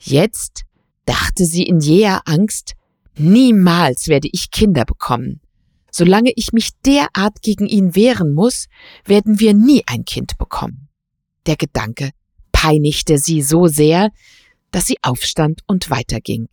[0.00, 0.64] Jetzt
[1.04, 2.72] dachte sie in jäher Angst,
[3.16, 5.40] niemals werde ich Kinder bekommen.
[5.96, 8.66] Solange ich mich derart gegen ihn wehren muss,
[9.04, 10.88] werden wir nie ein Kind bekommen.
[11.46, 12.10] Der Gedanke
[12.50, 14.10] peinigte sie so sehr,
[14.72, 16.48] dass sie aufstand und weiterging.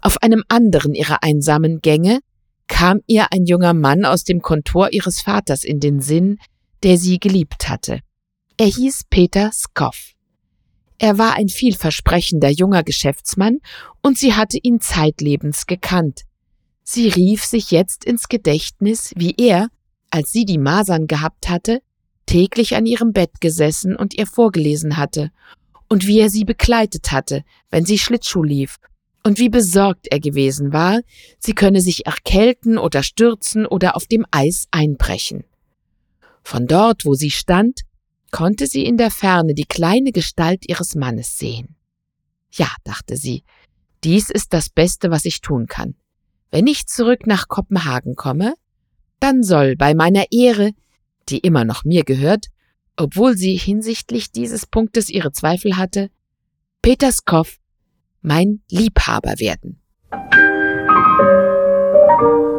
[0.00, 2.18] Auf einem anderen ihrer einsamen Gänge
[2.66, 6.38] kam ihr ein junger Mann aus dem Kontor ihres Vaters in den Sinn,
[6.82, 8.00] der sie geliebt hatte.
[8.56, 10.14] Er hieß Peter Skoff.
[10.98, 13.58] Er war ein vielversprechender junger Geschäftsmann
[14.02, 16.22] und sie hatte ihn zeitlebens gekannt,
[16.84, 19.68] Sie rief sich jetzt ins Gedächtnis, wie er,
[20.10, 21.80] als sie die Masern gehabt hatte,
[22.26, 25.30] täglich an ihrem Bett gesessen und ihr vorgelesen hatte,
[25.88, 28.78] und wie er sie begleitet hatte, wenn sie Schlittschuh lief,
[29.24, 31.00] und wie besorgt er gewesen war,
[31.38, 35.44] sie könne sich erkälten oder stürzen oder auf dem Eis einbrechen.
[36.42, 37.82] Von dort, wo sie stand,
[38.30, 41.76] konnte sie in der Ferne die kleine Gestalt ihres Mannes sehen.
[42.50, 43.44] Ja, dachte sie,
[44.02, 45.94] dies ist das Beste, was ich tun kann.
[46.52, 48.52] Wenn ich zurück nach Kopenhagen komme,
[49.20, 50.72] dann soll bei meiner Ehre,
[51.30, 52.48] die immer noch mir gehört,
[52.94, 56.10] obwohl sie hinsichtlich dieses Punktes ihre Zweifel hatte,
[56.82, 57.56] Peterskow
[58.20, 59.80] mein Liebhaber werden.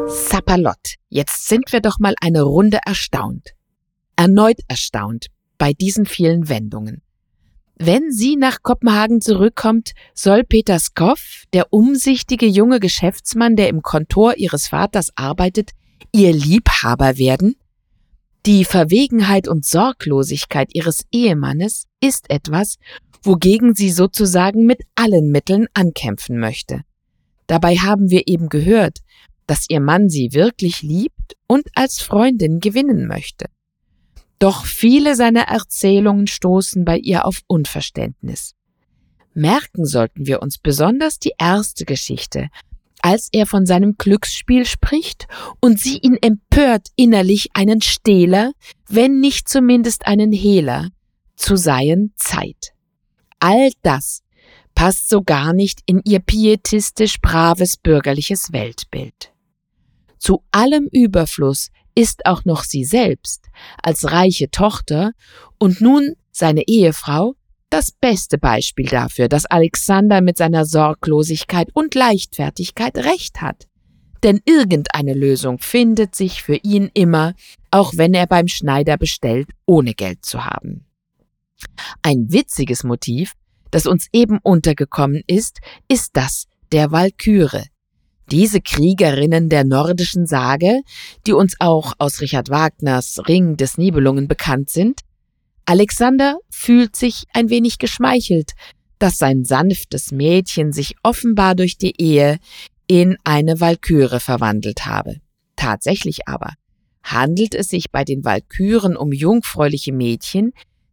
[0.08, 3.50] Sapperlott, jetzt sind wir doch mal eine Runde erstaunt.
[4.16, 5.26] Erneut erstaunt
[5.56, 7.00] bei diesen vielen Wendungen.
[7.76, 14.36] Wenn sie nach Kopenhagen zurückkommt, soll Peter Skoff, der umsichtige junge Geschäftsmann, der im Kontor
[14.36, 15.72] ihres Vaters arbeitet,
[16.12, 17.56] ihr Liebhaber werden?
[18.46, 22.76] Die Verwegenheit und Sorglosigkeit ihres Ehemannes ist etwas,
[23.22, 26.82] wogegen sie sozusagen mit allen Mitteln ankämpfen möchte.
[27.46, 28.98] Dabei haben wir eben gehört,
[29.46, 33.46] dass ihr Mann sie wirklich liebt und als Freundin gewinnen möchte.
[34.44, 38.54] Doch viele seiner Erzählungen stoßen bei ihr auf Unverständnis.
[39.32, 42.50] Merken sollten wir uns besonders die erste Geschichte,
[43.00, 45.28] als er von seinem Glücksspiel spricht
[45.62, 48.52] und sie ihn empört innerlich einen Stehler,
[48.86, 50.90] wenn nicht zumindest einen Hehler,
[51.36, 52.74] zu seien Zeit.
[53.38, 54.20] All das
[54.74, 59.32] passt so gar nicht in ihr pietistisch braves bürgerliches Weltbild.
[60.18, 63.46] Zu allem Überfluss ist auch noch sie selbst
[63.82, 65.12] als reiche Tochter
[65.58, 67.34] und nun seine Ehefrau
[67.70, 73.66] das beste Beispiel dafür, dass Alexander mit seiner Sorglosigkeit und Leichtfertigkeit recht hat.
[74.22, 77.34] Denn irgendeine Lösung findet sich für ihn immer,
[77.70, 80.86] auch wenn er beim Schneider bestellt, ohne Geld zu haben.
[82.02, 83.34] Ein witziges Motiv,
[83.70, 87.64] das uns eben untergekommen ist, ist das der Walküre,
[88.30, 90.80] diese Kriegerinnen der nordischen Sage,
[91.26, 95.00] die uns auch aus Richard Wagners Ring des Nibelungen bekannt sind,
[95.66, 98.52] Alexander fühlt sich ein wenig geschmeichelt,
[98.98, 102.38] dass sein sanftes Mädchen sich offenbar durch die Ehe
[102.86, 105.16] in eine Walküre verwandelt habe.
[105.56, 106.52] Tatsächlich aber
[107.02, 110.52] handelt es sich bei den Walküren um jungfräuliche Mädchen,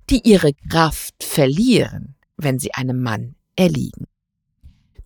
[0.09, 4.05] die ihre Kraft verlieren, wenn sie einem Mann erliegen.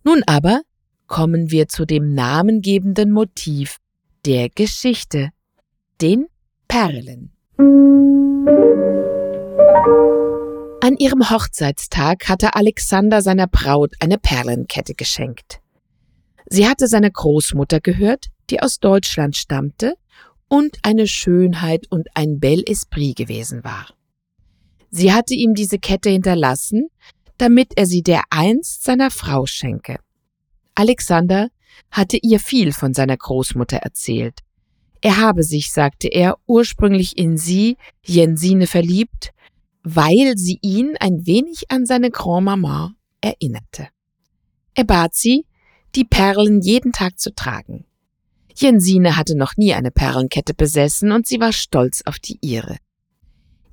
[0.04, 0.62] Nun aber
[1.06, 3.78] kommen wir zu dem namengebenden Motiv
[4.24, 5.30] der Geschichte,
[6.00, 6.26] den
[6.68, 7.32] Perlen.
[10.80, 15.60] An ihrem Hochzeitstag hatte Alexander seiner Braut eine Perlenkette geschenkt.
[16.48, 19.94] Sie hatte seiner Großmutter gehört, die aus Deutschland stammte
[20.48, 23.88] und eine Schönheit und ein Bel Esprit gewesen war.
[24.90, 26.88] Sie hatte ihm diese Kette hinterlassen,
[27.38, 29.98] damit er sie dereinst seiner Frau schenke.
[30.76, 31.48] Alexander
[31.90, 34.40] hatte ihr viel von seiner Großmutter erzählt.
[35.00, 39.32] Er habe sich, sagte er, ursprünglich in sie, Jensine, verliebt,
[39.82, 43.88] weil sie ihn ein wenig an seine Grand-Mama erinnerte.
[44.74, 45.46] Er bat sie,
[45.94, 47.86] die Perlen jeden Tag zu tragen.
[48.54, 52.76] Jensine hatte noch nie eine Perlenkette besessen und sie war stolz auf die ihre.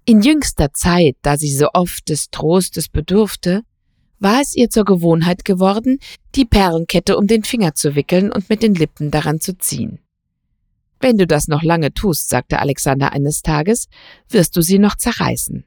[0.05, 3.63] In jüngster Zeit, da sie so oft des Trostes bedurfte,
[4.23, 5.99] war es ihr zur Gewohnheit geworden,
[6.33, 9.99] die Perlenkette um den Finger zu wickeln und mit den Lippen daran zu ziehen.
[10.99, 13.89] Wenn du das noch lange tust, sagte Alexander eines Tages,
[14.29, 15.65] wirst du sie noch zerreißen.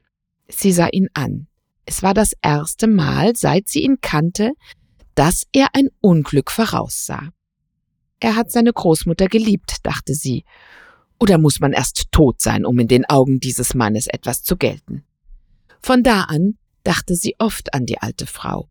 [0.49, 1.47] Sie sah ihn an.
[1.85, 4.53] Es war das erste Mal, seit sie ihn kannte,
[5.13, 7.29] dass er ein Unglück voraussah.
[8.19, 10.43] Er hat seine Großmutter geliebt, dachte sie.
[11.19, 15.03] Oder muss man erst tot sein, um in den Augen dieses Mannes etwas zu gelten?
[15.79, 18.69] Von da an dachte sie oft an die alte Frau.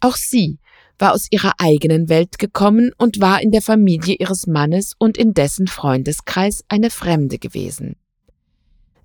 [0.00, 0.58] Auch sie
[0.98, 5.34] war aus ihrer eigenen Welt gekommen und war in der Familie ihres Mannes und in
[5.34, 7.96] dessen Freundeskreis eine Fremde gewesen.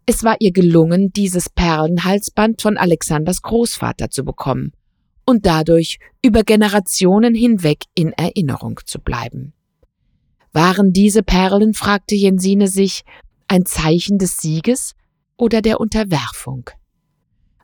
[0.06, 4.72] Es war ihr gelungen, dieses Perlenhalsband von Alexanders Großvater zu bekommen
[5.26, 9.54] und dadurch über Generationen hinweg in Erinnerung zu bleiben.
[10.52, 13.04] Waren diese Perlen, fragte Jensine sich,
[13.48, 14.96] ein Zeichen des Sieges
[15.38, 16.70] oder der Unterwerfung?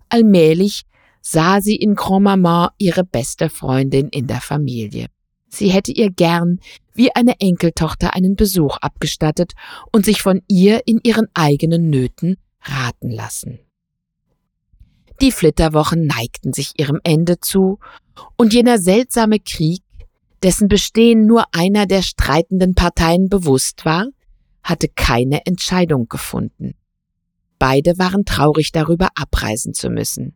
[0.09, 0.85] Allmählich
[1.21, 5.07] sah sie in Grand-Maman ihre beste Freundin in der Familie.
[5.49, 6.59] Sie hätte ihr gern
[6.93, 9.53] wie eine Enkeltochter einen Besuch abgestattet
[9.91, 13.59] und sich von ihr in ihren eigenen Nöten raten lassen.
[15.21, 17.79] Die Flitterwochen neigten sich ihrem Ende zu,
[18.35, 19.81] und jener seltsame Krieg
[20.43, 24.07] dessen Bestehen nur einer der streitenden Parteien bewusst war,
[24.63, 26.75] hatte keine Entscheidung gefunden.
[27.59, 30.35] Beide waren traurig darüber, abreisen zu müssen.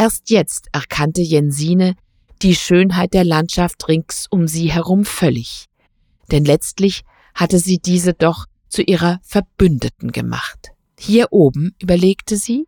[0.00, 1.94] Erst jetzt erkannte Jensine
[2.40, 5.66] die Schönheit der Landschaft rings um sie herum völlig,
[6.32, 7.02] denn letztlich
[7.34, 10.70] hatte sie diese doch zu ihrer Verbündeten gemacht.
[10.98, 12.66] Hier oben, überlegte sie,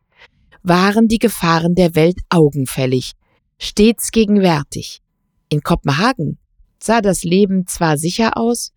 [0.63, 3.13] waren die Gefahren der Welt augenfällig,
[3.57, 5.01] stets gegenwärtig.
[5.49, 6.37] In Kopenhagen
[6.83, 8.75] sah das Leben zwar sicher aus,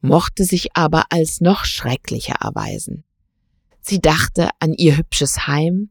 [0.00, 3.04] mochte sich aber als noch schrecklicher erweisen.
[3.80, 5.90] Sie dachte an ihr hübsches Heim,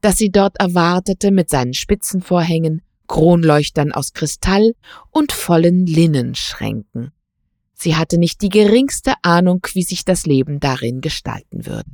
[0.00, 4.74] das sie dort erwartete mit seinen Spitzenvorhängen, Kronleuchtern aus Kristall
[5.10, 7.12] und vollen Linnenschränken.
[7.74, 11.90] Sie hatte nicht die geringste Ahnung, wie sich das Leben darin gestalten würde.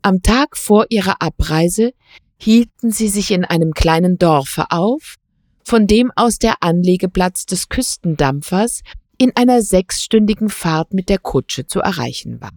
[0.00, 1.92] Am Tag vor ihrer Abreise
[2.38, 5.16] hielten sie sich in einem kleinen Dorfe auf,
[5.62, 8.80] von dem aus der Anlegeplatz des Küstendampfers
[9.18, 12.50] in einer sechsstündigen Fahrt mit der Kutsche zu erreichen war.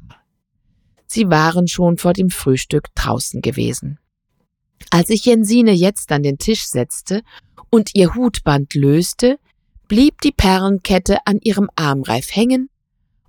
[1.05, 3.99] Sie waren schon vor dem Frühstück draußen gewesen.
[4.89, 7.21] Als sich Jensine jetzt an den Tisch setzte
[7.69, 9.39] und ihr Hutband löste,
[9.87, 12.69] blieb die Perlenkette an ihrem Armreif hängen,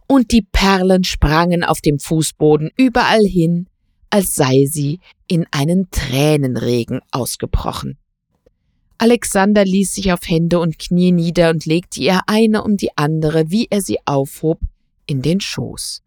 [0.09, 3.67] und die Perlen sprangen auf dem Fußboden überall hin,
[4.11, 7.99] als sei sie in einen Tränenregen ausgebrochen.
[8.99, 13.51] Alexander ließ sich auf Hände und Knie nieder und legte ihr eine um die andere,
[13.51, 14.61] wie er sie aufhob,
[15.07, 16.03] in den Schoß.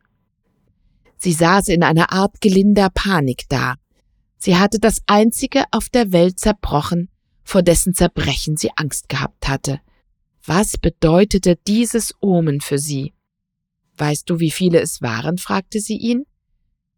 [1.18, 3.76] Sie saß in einer Art gelinder Panik da.
[4.40, 7.10] Sie hatte das einzige auf der Welt zerbrochen,
[7.44, 9.82] vor dessen Zerbrechen sie Angst gehabt hatte.
[10.46, 13.14] Was bedeutete dieses Omen für sie?
[13.98, 15.38] Weißt du, wie viele es waren?
[15.38, 16.26] fragte sie ihn.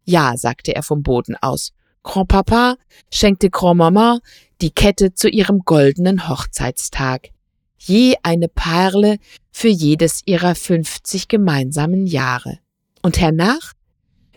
[0.04, 1.72] Ja, sagte er vom Boden aus.
[2.04, 2.76] Grand-Papa
[3.10, 4.20] schenkte Grand-Mama
[4.60, 7.30] die Kette zu ihrem goldenen Hochzeitstag.
[7.76, 9.18] Je eine Perle
[9.50, 12.60] für jedes ihrer fünfzig gemeinsamen Jahre.
[13.02, 13.72] Und hernach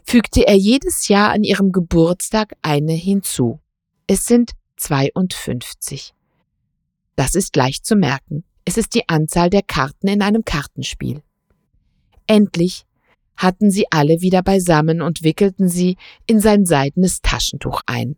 [0.05, 3.59] fügte er jedes Jahr an ihrem Geburtstag eine hinzu.
[4.07, 6.13] Es sind 52.
[7.15, 8.43] Das ist leicht zu merken.
[8.65, 11.21] Es ist die Anzahl der Karten in einem Kartenspiel.
[12.27, 12.85] Endlich
[13.37, 18.15] hatten sie alle wieder beisammen und wickelten sie in sein seidenes Taschentuch ein.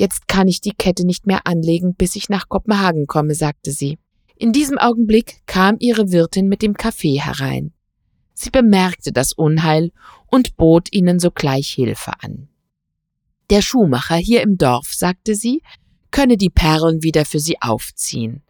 [0.00, 3.98] Jetzt kann ich die Kette nicht mehr anlegen, bis ich nach Kopenhagen komme, sagte sie.
[4.36, 7.72] In diesem Augenblick kam ihre Wirtin mit dem Kaffee herein.
[8.40, 9.90] Sie bemerkte das Unheil
[10.28, 12.46] und bot ihnen sogleich Hilfe an.
[13.50, 15.60] Der Schuhmacher hier im Dorf, sagte sie,
[16.12, 18.44] könne die Perlen wieder für sie aufziehen.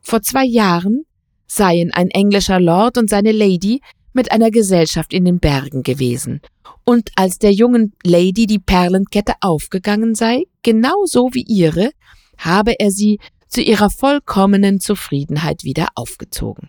[0.00, 1.06] Vor zwei Jahren
[1.48, 3.80] seien ein englischer Lord und seine Lady
[4.12, 6.40] mit einer Gesellschaft in den Bergen gewesen,
[6.84, 11.90] und als der jungen Lady die Perlenkette aufgegangen sei, genauso wie ihre,
[12.38, 13.18] habe er sie
[13.48, 16.68] zu ihrer vollkommenen Zufriedenheit wieder aufgezogen.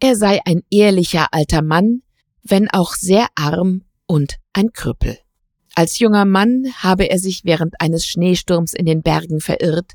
[0.00, 2.02] Er sei ein ehrlicher alter Mann,
[2.42, 5.18] wenn auch sehr arm und ein Krüppel.
[5.74, 9.92] Als junger Mann habe er sich während eines Schneesturms in den Bergen verirrt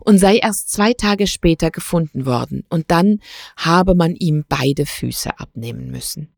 [0.00, 3.18] und sei erst zwei Tage später gefunden worden, und dann
[3.56, 6.34] habe man ihm beide Füße abnehmen müssen.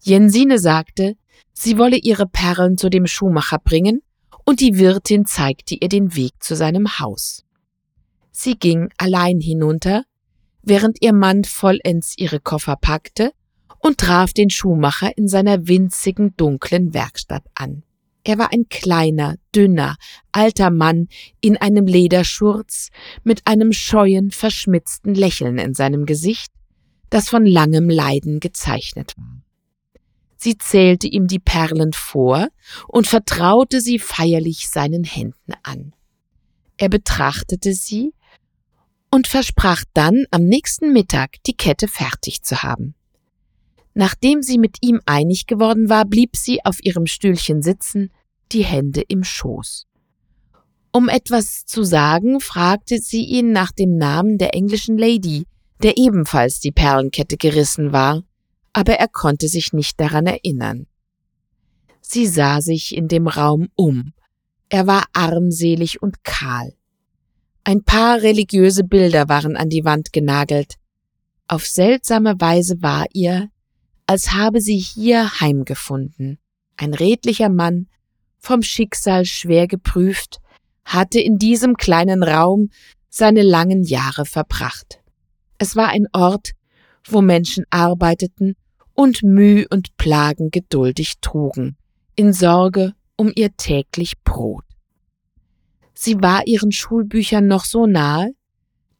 [0.00, 1.16] Jensine sagte,
[1.52, 4.02] sie wolle ihre Perlen zu dem Schuhmacher bringen,
[4.44, 7.44] und die Wirtin zeigte ihr den Weg zu seinem Haus.
[8.32, 10.04] Sie ging allein hinunter,
[10.62, 13.32] während ihr Mann vollends ihre Koffer packte
[13.78, 17.82] und traf den Schuhmacher in seiner winzigen dunklen Werkstatt an.
[18.24, 19.96] Er war ein kleiner, dünner,
[20.30, 21.08] alter Mann
[21.40, 22.90] in einem Lederschurz
[23.24, 26.52] mit einem scheuen, verschmitzten Lächeln in seinem Gesicht,
[27.10, 29.42] das von langem Leiden gezeichnet war.
[30.36, 32.48] Sie zählte ihm die Perlen vor
[32.88, 35.94] und vertraute sie feierlich seinen Händen an.
[36.76, 38.12] Er betrachtete sie
[39.12, 42.94] und versprach dann, am nächsten Mittag die Kette fertig zu haben.
[43.94, 48.10] Nachdem sie mit ihm einig geworden war, blieb sie auf ihrem Stühlchen sitzen,
[48.52, 49.86] die Hände im Schoß.
[50.92, 55.46] Um etwas zu sagen, fragte sie ihn nach dem Namen der englischen Lady,
[55.82, 58.22] der ebenfalls die Perlenkette gerissen war,
[58.72, 60.86] aber er konnte sich nicht daran erinnern.
[62.00, 64.14] Sie sah sich in dem Raum um.
[64.70, 66.74] Er war armselig und kahl.
[67.64, 70.74] Ein paar religiöse Bilder waren an die Wand genagelt.
[71.46, 73.50] Auf seltsame Weise war ihr,
[74.06, 76.38] als habe sie hier heimgefunden.
[76.76, 77.86] Ein redlicher Mann,
[78.38, 80.40] vom Schicksal schwer geprüft,
[80.84, 82.70] hatte in diesem kleinen Raum
[83.08, 85.00] seine langen Jahre verbracht.
[85.58, 86.52] Es war ein Ort,
[87.06, 88.56] wo Menschen arbeiteten
[88.94, 91.76] und Müh und Plagen geduldig trugen,
[92.16, 94.64] in Sorge um ihr täglich Brot.
[96.04, 98.32] Sie war ihren Schulbüchern noch so nahe,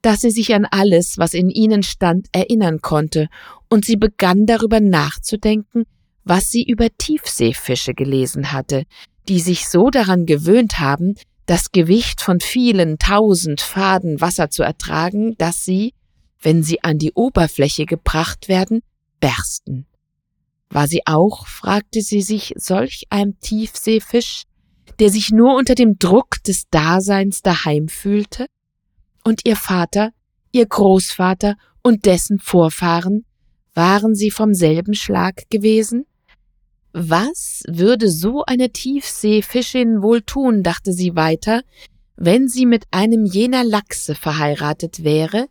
[0.03, 3.29] dass sie sich an alles, was in ihnen stand, erinnern konnte,
[3.69, 5.83] und sie begann darüber nachzudenken,
[6.23, 8.85] was sie über Tiefseefische gelesen hatte,
[9.29, 15.35] die sich so daran gewöhnt haben, das Gewicht von vielen tausend Faden Wasser zu ertragen,
[15.39, 15.95] dass sie,
[16.41, 18.81] wenn sie an die Oberfläche gebracht werden,
[19.19, 19.87] bersten.
[20.71, 24.45] War sie auch, fragte sie sich, solch ein Tiefseefisch,
[24.99, 28.47] der sich nur unter dem Druck des Daseins daheim fühlte?
[29.25, 30.13] Und ihr Vater,
[30.53, 33.25] ihr Großvater und dessen Vorfahren,
[33.75, 36.05] waren sie vom selben Schlag gewesen?
[36.93, 41.63] Was würde so eine Tiefseefischin wohl tun, dachte sie weiter,
[42.17, 45.47] wenn sie mit einem jener Lachse verheiratet wäre,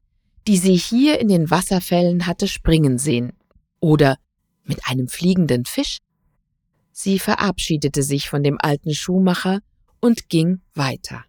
[0.47, 3.33] die sie hier in den Wasserfällen hatte springen sehen?
[3.79, 4.17] Oder
[4.65, 5.97] mit einem fliegenden Fisch?
[6.91, 9.59] Sie verabschiedete sich von dem alten Schuhmacher
[9.99, 11.23] und ging weiter.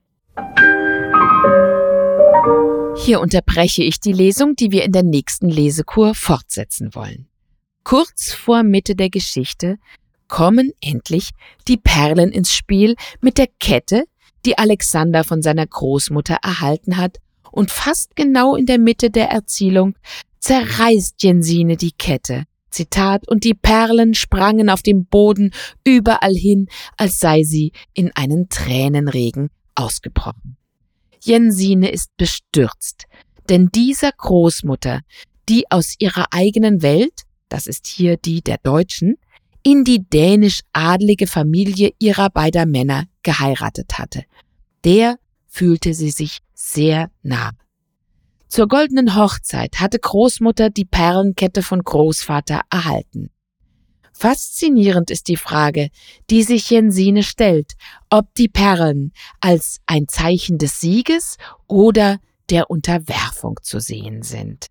[2.96, 7.26] Hier unterbreche ich die Lesung, die wir in der nächsten Lesekur fortsetzen wollen.
[7.84, 9.78] Kurz vor Mitte der Geschichte
[10.28, 11.30] kommen endlich
[11.68, 14.04] die Perlen ins Spiel mit der Kette,
[14.44, 17.18] die Alexander von seiner Großmutter erhalten hat,
[17.50, 19.94] und fast genau in der Mitte der Erzählung
[20.40, 22.44] zerreißt Jensine die Kette.
[22.72, 25.52] Zitat, und die Perlen sprangen auf dem Boden
[25.84, 30.56] überall hin, als sei sie in einen Tränenregen ausgebrochen.
[31.20, 33.04] Jensine ist bestürzt,
[33.48, 35.00] denn dieser Großmutter,
[35.48, 39.16] die aus ihrer eigenen Welt, das ist hier die der Deutschen,
[39.62, 44.24] in die dänisch-adlige Familie ihrer beider Männer geheiratet hatte.
[44.84, 47.52] Der fühlte sie sich sehr nah.
[48.52, 53.30] Zur goldenen Hochzeit hatte Großmutter die Perlenkette von Großvater erhalten.
[54.12, 55.88] Faszinierend ist die Frage,
[56.28, 57.72] die sich Jensine stellt,
[58.10, 62.18] ob die Perlen als ein Zeichen des Sieges oder
[62.50, 64.66] der Unterwerfung zu sehen sind.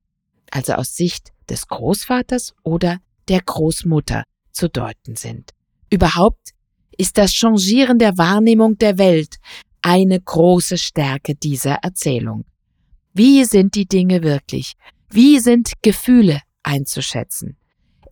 [0.52, 5.54] Also aus Sicht des Großvaters oder der Großmutter zu deuten sind.
[5.90, 6.52] Überhaupt
[7.00, 9.38] ist das Changieren der Wahrnehmung der Welt
[9.82, 12.46] eine große Stärke dieser Erzählung.
[13.14, 14.74] Wie sind die Dinge wirklich?
[15.10, 17.58] Wie sind Gefühle einzuschätzen?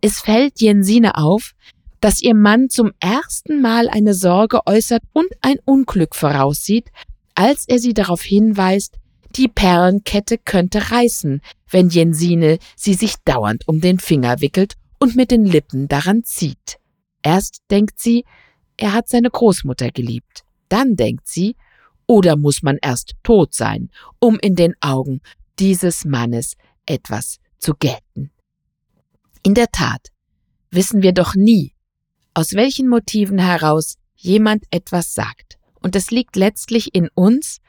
[0.02, 1.52] Es fällt Jensine auf,
[2.00, 6.90] dass ihr Mann zum ersten Mal eine Sorge äußert und ein Unglück voraussieht,
[7.34, 8.96] als er sie darauf hinweist,
[9.36, 11.40] die Perlenkette könnte reißen,
[11.70, 16.78] wenn Jensine sie sich dauernd um den Finger wickelt und mit den Lippen daran zieht.
[17.22, 18.24] Erst denkt sie,
[18.76, 20.42] er hat seine Großmutter geliebt.
[20.68, 21.56] Dann denkt sie,
[22.10, 23.88] oder muss man erst tot sein,
[24.18, 25.20] um in den Augen
[25.60, 28.32] dieses Mannes etwas zu gelten.
[29.44, 30.08] In der Tat
[30.72, 31.72] wissen wir doch nie,
[32.34, 37.60] aus welchen Motiven heraus jemand etwas sagt, und es liegt letztlich in uns,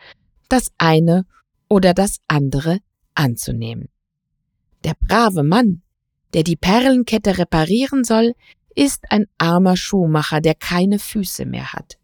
[0.50, 1.28] das eine
[1.70, 2.80] oder das andere
[3.14, 3.90] anzunehmen.
[4.84, 5.84] Der brave Mann,
[6.34, 8.34] der die Perlenkette reparieren soll,
[8.74, 12.00] ist ein armer Schuhmacher, der keine Füße mehr hat.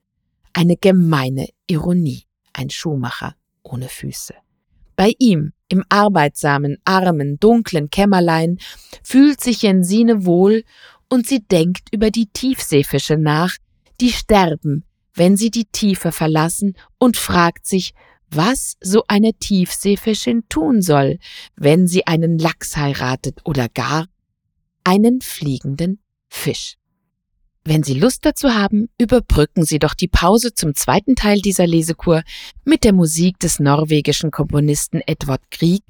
[0.54, 2.27] Eine gemeine Ironie,
[2.58, 4.34] ein Schuhmacher ohne Füße.
[4.96, 8.58] Bei ihm, im arbeitsamen, armen, dunklen Kämmerlein,
[9.04, 10.64] fühlt sich Jensine wohl
[11.10, 13.56] und sie denkt über die Tiefseefische nach,
[14.02, 17.94] die sterben, wenn sie die Tiefe verlassen und fragt sich,
[18.30, 21.20] was so eine Tiefseefischin tun soll,
[21.56, 24.08] wenn sie einen Lachs heiratet oder gar
[24.84, 26.78] einen fliegenden Fisch.
[27.70, 32.24] Wenn Sie Lust dazu haben, überbrücken Sie doch die Pause zum zweiten Teil dieser Lesekur
[32.64, 35.84] mit der Musik des norwegischen Komponisten Edward Grieg,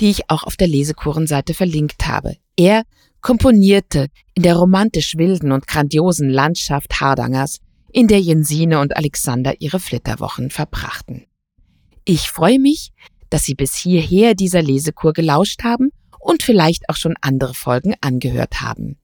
[0.00, 2.38] die ich auch auf der Lesekurenseite verlinkt habe.
[2.56, 2.82] Er
[3.20, 7.60] komponierte in der romantisch wilden und grandiosen Landschaft Hardangers,
[7.92, 11.26] in der Jensine und Alexander ihre Flitterwochen verbrachten.
[12.04, 12.90] Ich freue mich,
[13.30, 18.60] dass Sie bis hierher dieser Lesekur gelauscht haben und vielleicht auch schon andere Folgen angehört
[18.60, 18.96] haben.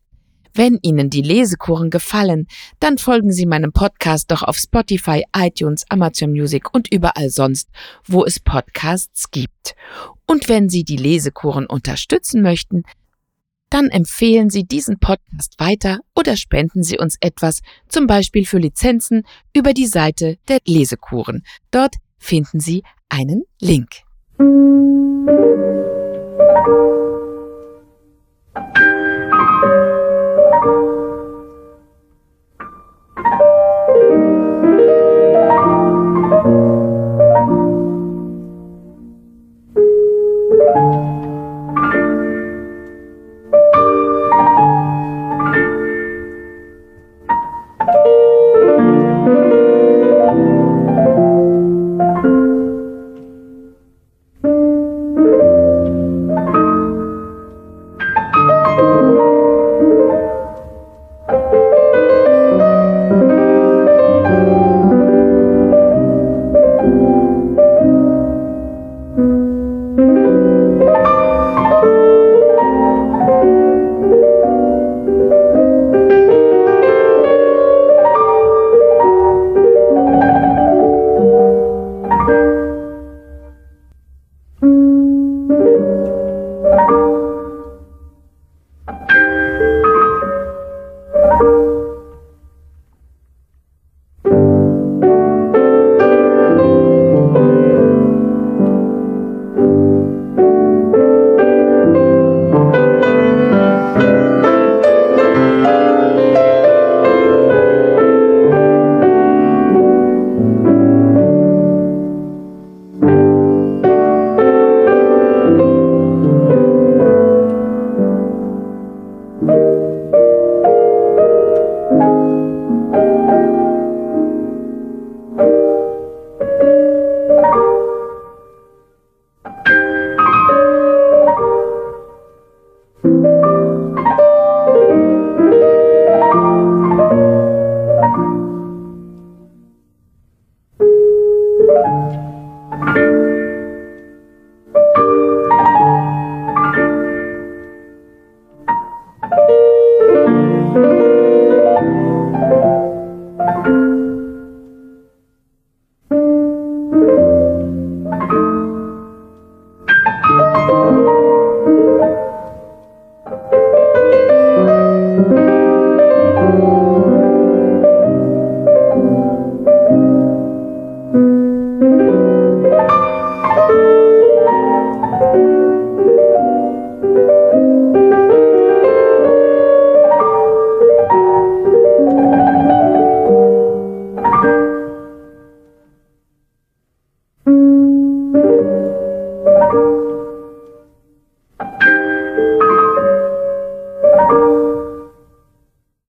[0.58, 2.48] Wenn Ihnen die Lesekuren gefallen,
[2.80, 7.68] dann folgen Sie meinem Podcast doch auf Spotify, iTunes, Amazon Music und überall sonst,
[8.04, 9.76] wo es Podcasts gibt.
[10.26, 12.82] Und wenn Sie die Lesekuren unterstützen möchten,
[13.70, 19.22] dann empfehlen Sie diesen Podcast weiter oder spenden Sie uns etwas, zum Beispiel für Lizenzen,
[19.54, 21.44] über die Seite der Lesekuren.
[21.70, 23.90] Dort finden Sie einen Link.